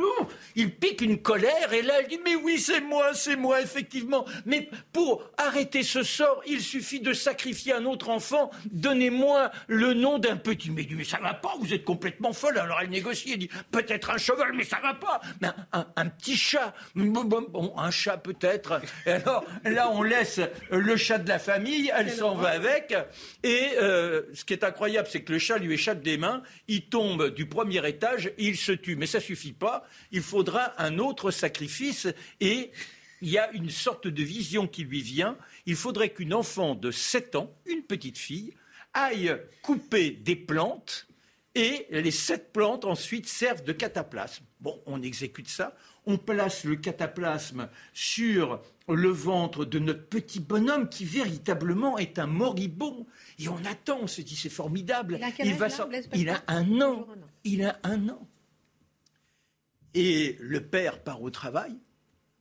[0.56, 1.72] il pique une colère.
[1.72, 4.26] Et là, elle dit, mais oui, c'est moi, c'est moi, effectivement.
[4.46, 8.52] Mais pour arrêter ce sort, il suffit de sacrifier un autre enfant.
[8.72, 10.70] Donnez-moi le nom d'un petit.
[10.70, 12.58] Mais, mais ça va pas, vous êtes complètement folle.
[12.58, 13.32] Alors elle négocie.
[13.32, 15.22] Elle dit, peut-être un cheval, mais ça va pas.
[15.42, 18.82] Mais un, petit chat, bon, un chat peut-être.
[19.06, 20.40] Et alors là, on laisse
[20.70, 22.94] le chat de la famille, elle s'en va avec.
[23.44, 26.88] Et euh, ce qui est incroyable, c'est que le chat lui échappe des mains, il
[26.88, 28.96] tombe du premier étage et il se tue.
[28.96, 29.86] Mais ça suffit pas.
[30.12, 32.08] Il faudra un autre sacrifice
[32.40, 32.72] et
[33.22, 35.38] il y a une sorte de vision qui lui vient.
[35.66, 38.54] Il faudrait qu'une enfant de 7 ans, une petite fille,
[38.94, 41.08] aille couper des plantes
[41.54, 44.46] et les sept plantes ensuite servent de cataplasme.
[44.62, 45.76] Bon, on exécute ça,
[46.06, 52.28] on place le cataplasme sur le ventre de notre petit bonhomme qui véritablement est un
[52.28, 53.06] moribond.
[53.40, 55.20] Et on attend, on se dit c'est formidable.
[55.40, 55.68] Il, va
[56.14, 57.08] il a un an.
[57.44, 58.28] Il a un an.
[59.94, 61.76] Et le père part au travail.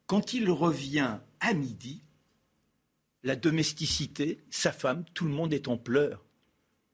[0.06, 2.02] Quand il revient à midi,
[3.22, 6.24] la domesticité, sa femme, tout le monde est en pleurs.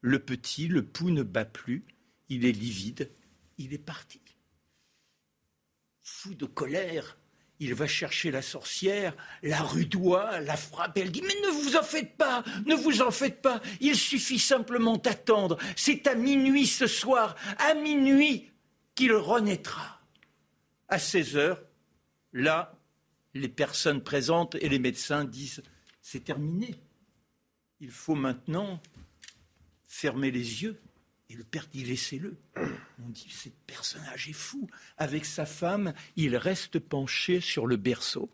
[0.01, 1.85] Le petit, le pouls ne bat plus,
[2.29, 3.11] il est livide,
[3.57, 4.21] il est parti.
[6.01, 7.17] Fou de colère,
[7.59, 11.83] il va chercher la sorcière, la rudoie, la frappe, elle dit Mais ne vous en
[11.83, 15.57] faites pas, ne vous en faites pas, il suffit simplement d'attendre.
[15.75, 18.51] C'est à minuit ce soir, à minuit,
[18.95, 20.01] qu'il renaîtra.
[20.87, 21.63] À 16 heures,
[22.31, 22.77] là,
[23.33, 25.63] les personnes présentes et les médecins disent
[26.01, 26.75] C'est terminé.
[27.79, 28.81] Il faut maintenant
[29.87, 30.79] fermer les yeux.
[31.29, 32.37] Et le père dit laissez-le.
[32.55, 34.69] On dit ce personnage est fou.
[34.97, 38.29] Avec sa femme, il reste penché sur le berceau.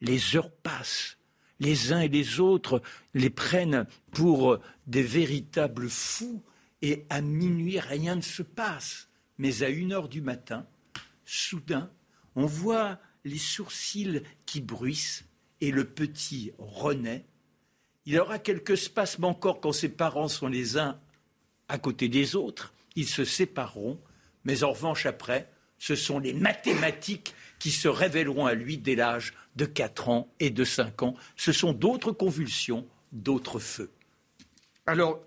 [0.00, 1.18] Les heures passent.
[1.58, 2.80] Les uns et les autres
[3.12, 6.42] les prennent pour des véritables fous.
[6.80, 9.08] Et à minuit, rien ne se passe.
[9.36, 10.66] Mais à une heure du matin,
[11.26, 11.90] soudain,
[12.36, 15.26] on voit les sourcils qui bruissent
[15.60, 17.26] et le petit renaît.
[18.06, 20.98] Il aura quelques spasmes encore quand ses parents sont les uns
[21.70, 22.74] à côté des autres.
[22.96, 23.98] Ils se sépareront,
[24.44, 25.48] mais en revanche, après,
[25.78, 30.50] ce sont les mathématiques qui se révéleront à lui dès l'âge de 4 ans et
[30.50, 31.14] de 5 ans.
[31.36, 33.90] Ce sont d'autres convulsions, d'autres feux.
[34.86, 35.22] Alors,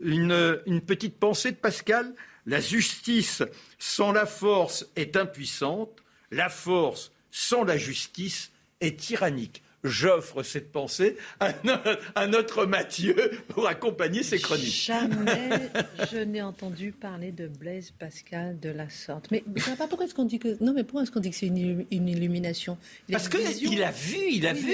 [0.00, 2.14] une, une, petite pensée de Pascal.
[2.46, 3.42] La justice
[3.78, 11.16] sans la force est impuissante, la force sans la justice est tyrannique j'offre cette pensée
[11.40, 13.14] à notre, Mathieu
[13.48, 14.84] pour accompagner ses chroniques.
[14.86, 15.70] Jamais
[16.12, 19.30] je n'ai entendu parler de Blaise Pascal de la sorte.
[19.30, 19.44] Mais
[19.76, 21.86] pas pourquoi est-ce qu'on dit que non mais pourquoi est-ce qu'on dit que c'est une,
[21.90, 22.78] illumination?
[23.10, 23.46] Parce qu'il
[23.82, 24.72] a vu, il a vu,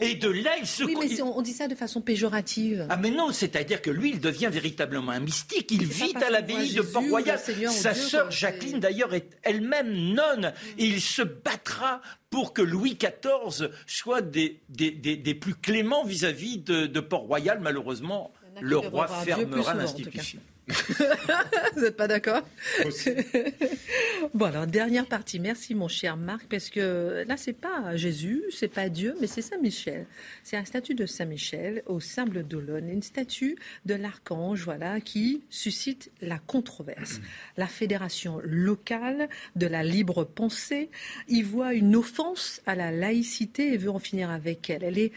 [0.00, 0.84] et de là il se.
[0.84, 2.86] Oui, mais on, dit ça de façon péjorative.
[2.88, 5.70] Ah mais non, c'est-à-dire que lui, il devient véritablement un mystique.
[5.70, 7.38] Il vit à l'abbaye de Port-Royal.
[7.70, 10.52] Sa sœur Jacqueline, d'ailleurs, est elle-même nonne.
[10.78, 12.00] Et il se battra
[12.32, 17.60] pour que Louis XIV soit des, des, plus cléments vis-à-vis de, Port-Royal.
[17.60, 20.40] Malheureusement, le roi fermera l'institution.
[21.74, 22.42] Vous n'êtes pas d'accord
[24.34, 25.40] Bon alors dernière partie.
[25.40, 29.42] Merci mon cher Marc parce que là c'est pas Jésus, c'est pas Dieu, mais c'est
[29.42, 30.06] Saint Michel.
[30.44, 33.56] C'est un statut de Saint Michel au Sable d'Olonne, une statue
[33.86, 37.20] de l'archange, voilà, qui suscite la controverse.
[37.56, 40.90] La fédération locale de la libre pensée
[41.28, 44.84] y voit une offense à la laïcité et veut en finir avec elle.
[44.84, 45.12] Elle est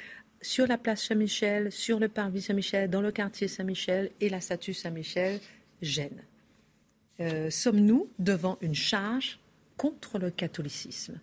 [0.45, 4.73] sur la place Saint-Michel, sur le parvis Saint-Michel, dans le quartier Saint-Michel et la statue
[4.73, 5.39] Saint-Michel
[5.81, 6.23] gêne.
[7.19, 9.39] Euh, sommes-nous devant une charge
[9.75, 11.19] contre le catholicisme?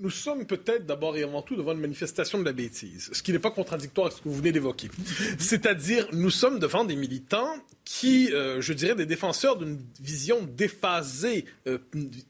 [0.00, 3.32] Nous sommes peut-être d'abord et avant tout devant une manifestation de la bêtise, ce qui
[3.32, 4.88] n'est pas contradictoire avec ce que vous venez d'évoquer.
[5.38, 11.44] C'est-à-dire, nous sommes devant des militants qui, euh, je dirais, des défenseurs d'une vision déphasée,
[11.66, 11.78] euh,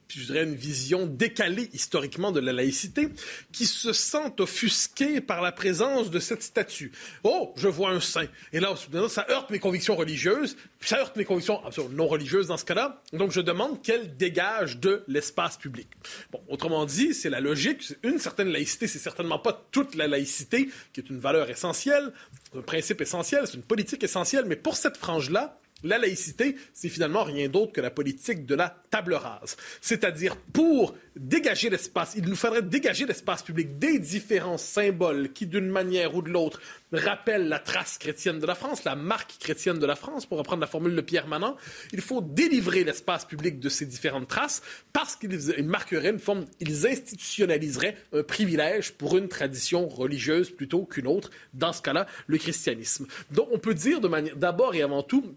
[0.08, 3.08] je dirais une vision décalée historiquement de la laïcité,
[3.52, 6.92] qui se sentent offusqués par la présence de cette statue.
[7.24, 8.26] Oh, je vois un saint.
[8.52, 8.74] Et là,
[9.08, 11.60] ça heurte mes convictions religieuses, ça heurte mes convictions
[11.92, 13.02] non religieuses dans ce cas-là.
[13.12, 15.88] Donc, je demande qu'elle dégage de l'espace public.
[16.32, 17.59] Bon, autrement dit, c'est la logique.
[18.02, 22.12] Une certaine laïcité, c'est certainement pas toute la laïcité, qui est une valeur essentielle,
[22.56, 27.24] un principe essentiel, c'est une politique essentielle, mais pour cette frange-là, la laïcité, c'est finalement
[27.24, 29.56] rien d'autre que la politique de la table rase.
[29.80, 35.68] C'est-à-dire, pour dégager l'espace, il nous faudrait dégager l'espace public des différents symboles qui, d'une
[35.68, 36.60] manière ou de l'autre,
[36.92, 40.60] rappellent la trace chrétienne de la France, la marque chrétienne de la France, pour reprendre
[40.60, 41.56] la formule de Pierre Manant.
[41.92, 44.62] Il faut délivrer l'espace public de ces différentes traces
[44.92, 51.06] parce qu'ils marqueraient une forme, ils institutionnaliseraient un privilège pour une tradition religieuse plutôt qu'une
[51.06, 53.06] autre, dans ce cas-là, le christianisme.
[53.30, 55.36] Donc, on peut dire d'abord et avant tout,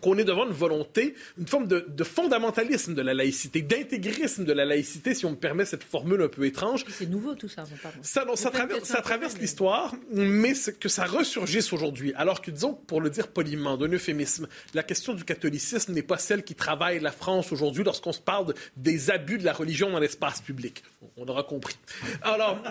[0.00, 4.64] qu'on est devant une volonté, une forme de, fondamentalisme de la laïcité, d'intégrisme de la
[4.64, 6.84] laïcité, si on me permet cette formule un peu étrange.
[6.88, 7.64] C'est nouveau tout ça,
[8.02, 12.12] Ça, ça, traverse, ça traverse l'histoire, mais que ça ressurgisse aujourd'hui.
[12.16, 16.18] Alors que, disons, pour le dire poliment, d'un euphémisme, la question du catholicisme n'est pas
[16.18, 20.00] celle qui travaille la France aujourd'hui lorsqu'on se parle des abus de la religion dans
[20.00, 20.82] l'espace public.
[21.16, 21.76] On aura compris.
[22.22, 22.62] Alors,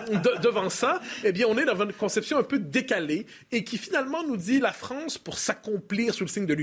[0.42, 4.24] devant ça, eh bien, on est dans une conception un peu décalée et qui finalement
[4.24, 6.54] nous dit la France, pour s'accomplir sous le signe de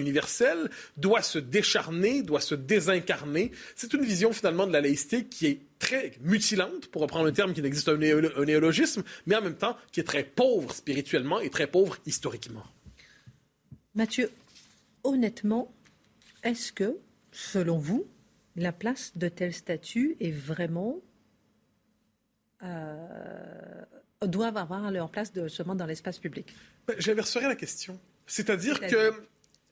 [0.97, 3.51] doit se décharner, doit se désincarner.
[3.75, 7.53] C'est une vision finalement de la laïcité qui est très mutilante, pour reprendre un terme
[7.53, 11.49] qui n'existe un, un néologisme, mais en même temps qui est très pauvre spirituellement et
[11.49, 12.65] très pauvre historiquement.
[13.95, 14.29] Mathieu,
[15.03, 15.73] honnêtement,
[16.43, 16.97] est-ce que,
[17.31, 18.07] selon vous,
[18.55, 20.99] la place de tel statut est vraiment
[22.63, 23.85] euh,
[24.25, 26.53] doivent avoir leur place de, seulement dans l'espace public?
[26.87, 27.99] Ben, J'inverserai la question.
[28.27, 28.79] C'est-à-dire?
[28.79, 29.13] que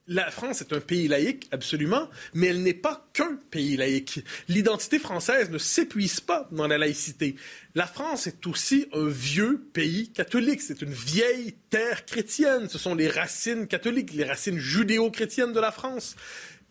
[0.08, 4.24] la France est un pays laïque, absolument, mais elle n'est pas qu'un pays laïque.
[4.48, 7.36] L'identité française ne s'épuise pas dans la laïcité.
[7.74, 10.62] La France est aussi un vieux pays catholique.
[10.62, 12.70] C'est une vieille terre chrétienne.
[12.70, 16.16] Ce sont les racines catholiques, les racines judéo-chrétiennes de la France.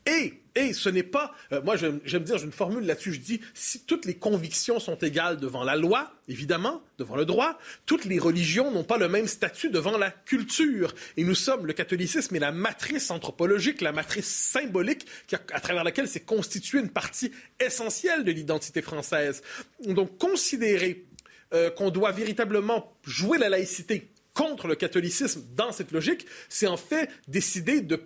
[0.08, 3.82] Et, ce n'est pas, euh, moi j'aime dire, j'ai une formule là-dessus, je dis, si
[3.82, 8.72] toutes les convictions sont égales devant la loi, évidemment, devant le droit, toutes les religions
[8.72, 10.95] n'ont pas le même statut devant la culture.
[11.16, 15.05] Et nous sommes, le catholicisme est la matrice anthropologique, la matrice symbolique
[15.53, 19.43] à travers laquelle s'est constituée une partie essentielle de l'identité française.
[19.86, 21.05] Donc considérer
[21.53, 26.78] euh, qu'on doit véritablement jouer la laïcité contre le catholicisme dans cette logique, c'est en
[26.78, 28.01] fait décider de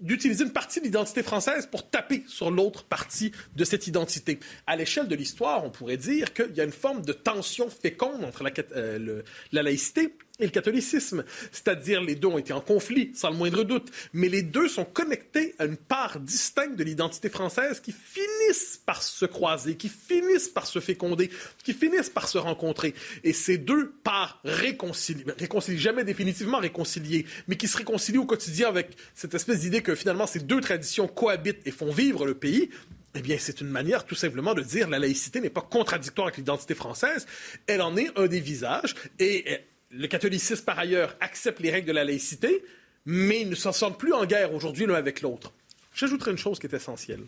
[0.00, 4.40] d'utiliser une partie de l'identité française pour taper sur l'autre partie de cette identité.
[4.66, 8.24] À l'échelle de l'histoire, on pourrait dire qu'il y a une forme de tension féconde
[8.24, 9.22] entre la, euh,
[9.52, 11.24] la laïcité et le catholicisme.
[11.52, 14.84] C'est-à-dire, les deux ont été en conflit, sans le moindre doute, mais les deux sont
[14.84, 20.48] connectés à une part distincte de l'identité française qui finissent par se croiser, qui finissent
[20.48, 21.30] par se féconder,
[21.62, 22.94] qui finissent par se rencontrer.
[23.22, 28.68] Et ces deux parts réconciliées, réconciliées jamais définitivement réconciliées, mais qui se réconcilient au quotidien
[28.68, 32.70] avec cette espèce d'idée que finalement ces deux traditions cohabitent et font vivre le pays,
[33.16, 36.38] eh bien, c'est une manière tout simplement de dire la laïcité n'est pas contradictoire avec
[36.38, 37.26] l'identité française,
[37.68, 39.60] elle en est un des visages, et
[39.96, 42.64] le catholicisme, par ailleurs, accepte les règles de la laïcité,
[43.06, 45.52] mais ils ne s'en sentent plus en guerre aujourd'hui l'un avec l'autre.
[45.94, 47.22] J'ajouterai une chose qui est essentielle.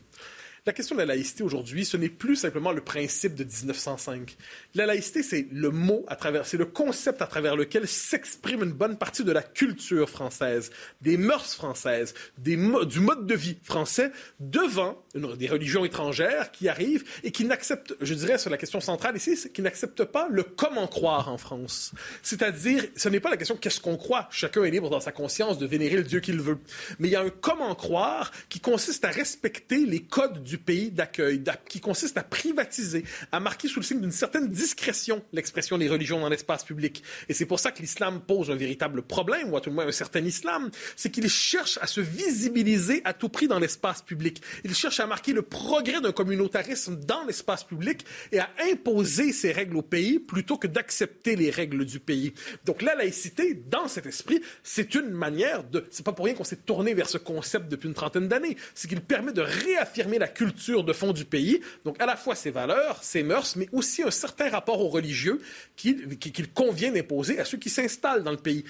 [0.67, 4.37] La question de la laïcité aujourd'hui, ce n'est plus simplement le principe de 1905.
[4.75, 8.73] La laïcité, c'est le mot à travers, c'est le concept à travers lequel s'exprime une
[8.73, 14.11] bonne partie de la culture française, des mœurs françaises, du mode de vie français
[14.41, 19.17] devant des religions étrangères qui arrivent et qui n'acceptent, je dirais sur la question centrale
[19.17, 21.93] ici, qui n'acceptent pas le comment croire en France.
[22.23, 24.27] C'est-à-dire, ce n'est pas la question qu'est-ce qu'on croit.
[24.33, 26.59] Chacun est libre dans sa conscience de vénérer le Dieu qu'il veut.
[26.99, 30.91] Mais il y a un comment croire qui consiste à respecter les codes du pays
[30.91, 35.89] d'accueil, qui consiste à privatiser, à marquer sous le signe d'une certaine discrétion l'expression des
[35.89, 37.03] religions dans l'espace public.
[37.29, 39.87] Et c'est pour ça que l'islam pose un véritable problème, ou à tout le moins
[39.87, 44.43] un certain islam, c'est qu'il cherche à se visibiliser à tout prix dans l'espace public.
[44.65, 49.53] Il cherche à marquer le progrès d'un communautarisme dans l'espace public et à imposer ses
[49.53, 52.33] règles au pays plutôt que d'accepter les règles du pays.
[52.65, 55.85] Donc la laïcité, dans cet esprit, c'est une manière de...
[55.91, 58.57] C'est pas pour rien qu'on s'est tourné vers ce concept depuis une trentaine d'années.
[58.75, 61.61] C'est qu'il permet de réaffirmer la culture de fond du pays.
[61.85, 65.41] Donc, à la fois ses valeurs, ses mœurs, mais aussi un certain rapport aux religieux
[65.77, 68.65] qu'il convient d'imposer à ceux qui s'installent dans le pays.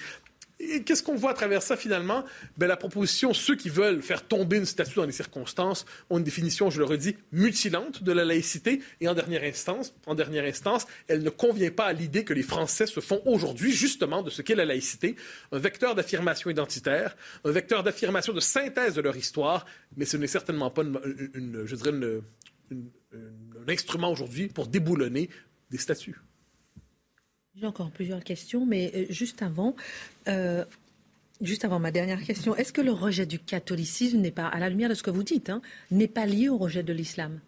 [0.85, 2.25] Qu'est-ce qu'on voit à travers ça finalement?
[2.57, 6.23] Ben, La proposition, ceux qui veulent faire tomber une statue dans les circonstances ont une
[6.23, 8.81] définition, je le redis, mutilante de la laïcité.
[8.99, 12.41] Et en dernière instance, en dernière instance, elle ne convient pas à l'idée que les
[12.41, 15.15] Français se font aujourd'hui justement de ce qu'est la laïcité,
[15.51, 20.27] un vecteur d'affirmation identitaire, un vecteur d'affirmation de synthèse de leur histoire, mais ce n'est
[20.27, 21.91] certainement pas une, je dirais
[22.71, 25.29] un instrument aujourd'hui pour déboulonner
[25.69, 26.19] des statues.
[27.59, 29.75] J'ai encore plusieurs questions, mais euh, juste avant,
[30.27, 30.63] euh,
[31.41, 34.69] juste avant ma dernière question, est-ce que le rejet du catholicisme n'est pas, à la
[34.69, 37.39] lumière de ce que vous dites, hein, n'est pas lié au rejet de l'islam?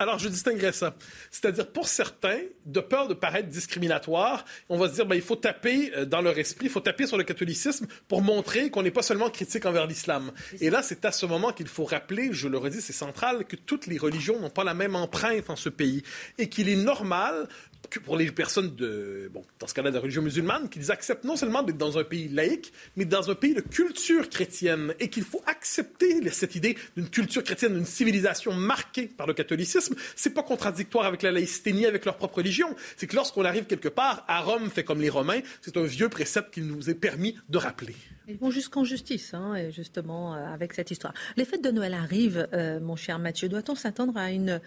[0.00, 0.94] Alors, je distinguerais ça.
[1.32, 5.34] C'est-à-dire, pour certains, de peur de paraître discriminatoire, on va se dire, ben, il faut
[5.34, 8.92] taper euh, dans leur esprit, il faut taper sur le catholicisme pour montrer qu'on n'est
[8.92, 10.30] pas seulement critique envers l'islam.
[10.60, 13.56] Et là, c'est à ce moment qu'il faut rappeler, je le redis, c'est central, que
[13.56, 16.04] toutes les religions n'ont pas la même empreinte en ce pays
[16.38, 17.48] et qu'il est normal
[17.90, 21.24] que pour les personnes de, bon, dans ce cas-là, de la religion musulmane, qu'ils acceptent
[21.24, 25.08] non seulement d'être dans un pays laïque, mais dans un pays de culture chrétienne, et
[25.08, 29.94] qu'il faut accepter cette idée d'une culture chrétienne, d'une civilisation marquée par le catholicisme.
[30.16, 32.74] C'est pas contradictoire avec la laïcité ni avec leur propre religion.
[32.96, 36.08] C'est que lorsqu'on arrive quelque part, à Rome fait comme les Romains, c'est un vieux
[36.08, 37.96] précepte qu'il nous est permis de rappeler.
[38.28, 41.14] Ils vont jusqu'en justice, hein, justement, euh, avec cette histoire.
[41.36, 43.48] Les fêtes de Noël arrivent, euh, mon cher Mathieu.
[43.48, 44.60] Doit-on s'attendre à une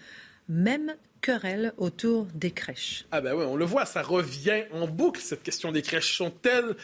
[0.48, 3.06] même querelle autour des crèches.
[3.12, 6.16] Ah ben oui, on le voit, ça revient en boucle, cette question des crèches.
[6.16, 6.74] Sont-elles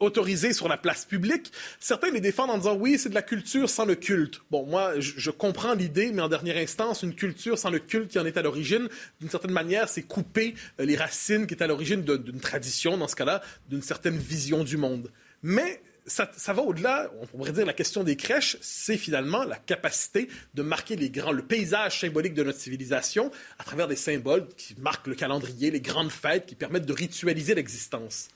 [0.00, 1.52] autorisées sur la place publique?
[1.80, 4.40] Certains les défendent en disant oui, c'est de la culture sans le culte.
[4.50, 8.18] Bon, moi, je, comprends l'idée, mais en dernière instance, une culture sans le culte qui
[8.18, 8.88] en est à l'origine,
[9.20, 13.08] d'une certaine manière, c'est couper euh, les racines qui est à l'origine d'une tradition, dans
[13.08, 15.10] ce cas-là, d'une certaine vision du monde.
[15.42, 20.28] Mais ça, va au-delà, on pourrait dire la question des crèches, c'est finalement la capacité
[20.54, 24.74] de marquer les grands, le paysage symbolique de notre civilisation à travers des symboles qui
[24.80, 28.28] marquent le calendrier, les grandes fêtes, qui permettent de ritualiser l'existence.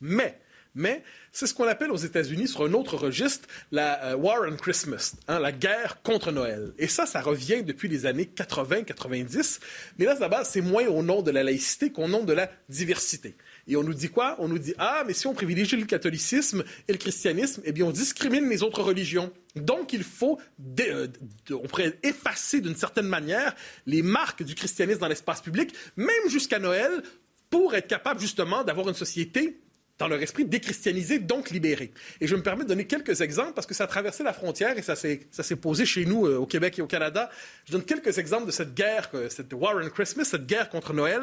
[0.00, 0.38] Mais,
[0.74, 1.02] mais,
[1.32, 5.14] c'est ce qu'on appelle aux États-Unis, sur un autre registre, la euh, War on Christmas,
[5.28, 6.72] hein, la guerre contre Noël.
[6.78, 9.60] Et ça, ça revient depuis les années 80-90.
[9.98, 13.36] Mais là, d'abord, c'est moins au nom de la laïcité qu'au nom de la diversité.
[13.66, 14.36] Et on nous dit quoi?
[14.38, 17.86] On nous dit ah, mais si on privilégie le catholicisme et le christianisme, eh bien
[17.86, 19.32] on discrimine les autres religions.
[19.56, 20.40] Donc il faut,
[20.80, 21.08] euh,
[21.50, 23.54] on pourrait effacer d'une certaine manière
[23.86, 27.02] les marques du christianisme dans l'espace public, même jusqu'à Noël,
[27.48, 29.60] pour être capable justement d'avoir une société
[30.00, 31.92] dans leur esprit déchristianisé, donc libéré.
[32.20, 34.76] Et je me permets de donner quelques exemples parce que ça a traversé la frontière
[34.78, 37.30] et ça s'est, posé chez nous euh, au Québec et au Canada.
[37.66, 40.94] Je donne quelques exemples de cette guerre, euh, cette War on Christmas, cette guerre contre
[40.94, 41.20] Noël.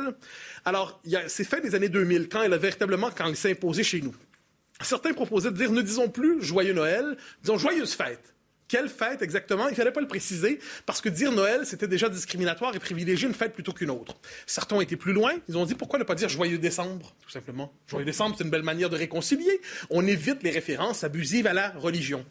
[0.64, 4.02] Alors, c'est fait des années 2000, quand elle a véritablement, quand elle s'est imposée chez
[4.02, 4.16] nous.
[4.82, 8.36] Certains proposaient de dire, ne disons plus joyeux Noël, disons joyeuse fête.
[8.68, 9.68] Quelle fête exactement?
[9.68, 13.28] Il ne fallait pas le préciser parce que dire Noël, c'était déjà discriminatoire et privilégier
[13.28, 14.16] une fête plutôt qu'une autre.
[14.46, 15.32] Certains ont été plus loin.
[15.48, 17.74] Ils ont dit pourquoi ne pas dire Joyeux décembre, tout simplement?
[17.88, 19.62] Joyeux décembre, c'est une belle manière de réconcilier.
[19.90, 22.26] On évite les références abusives à la religion.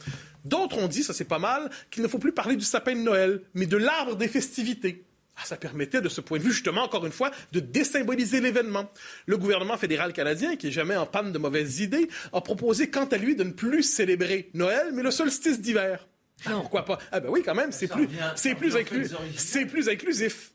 [0.44, 3.00] D'autres ont dit, ça c'est pas mal, qu'il ne faut plus parler du sapin de
[3.00, 5.04] Noël, mais de l'arbre des festivités.
[5.38, 8.90] Ah, ça permettait, de ce point de vue, justement, encore une fois, de désymboliser l'événement.
[9.26, 13.04] Le gouvernement fédéral canadien, qui est jamais en panne de mauvaises idées, a proposé, quant
[13.04, 16.06] à lui, de ne plus célébrer Noël, mais le solstice d'hiver.
[16.48, 16.60] Non.
[16.60, 16.98] Pourquoi pas?
[17.10, 18.74] Ah ben oui, quand même, c'est plus, c'est plus,
[19.36, 20.52] c'est plus inclusif.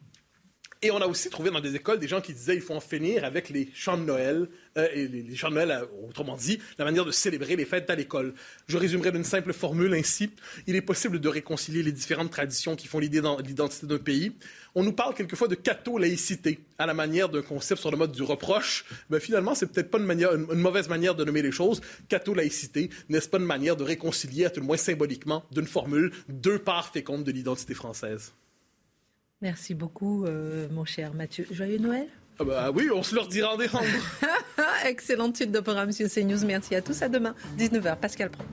[0.83, 2.79] Et on a aussi trouvé dans des écoles des gens qui disaient qu'il faut en
[2.79, 4.47] finir avec les chants de Noël,
[4.79, 7.87] euh, et les, chants de Noël, euh, autrement dit, la manière de célébrer les fêtes
[7.91, 8.33] à l'école.
[8.67, 10.31] Je résumerai d'une simple formule ainsi.
[10.65, 14.31] Il est possible de réconcilier les différentes traditions qui font l'identité d'un pays.
[14.73, 18.23] On nous parle quelquefois de catho-laïcité, à la manière d'un concept sur le mode du
[18.23, 18.85] reproche.
[19.11, 21.81] Mais finalement, c'est peut-être pas une, mauvaise manière de nommer les choses.
[22.09, 26.57] Catho-laïcité, n'est-ce pas une manière de réconcilier, à tout le moins symboliquement, d'une formule, deux
[26.57, 28.33] parts fécondes de l'identité française?
[29.41, 31.47] Merci beaucoup, euh, mon cher Mathieu.
[31.51, 32.07] Joyeux Noël.
[32.39, 33.85] Ah bah oui, on se leur dira en décembre.
[34.85, 36.45] Excellente suite de programme sur CNews.
[36.45, 37.01] Merci à tous.
[37.01, 37.97] À demain, 19h.
[37.97, 38.43] Pascal Pro.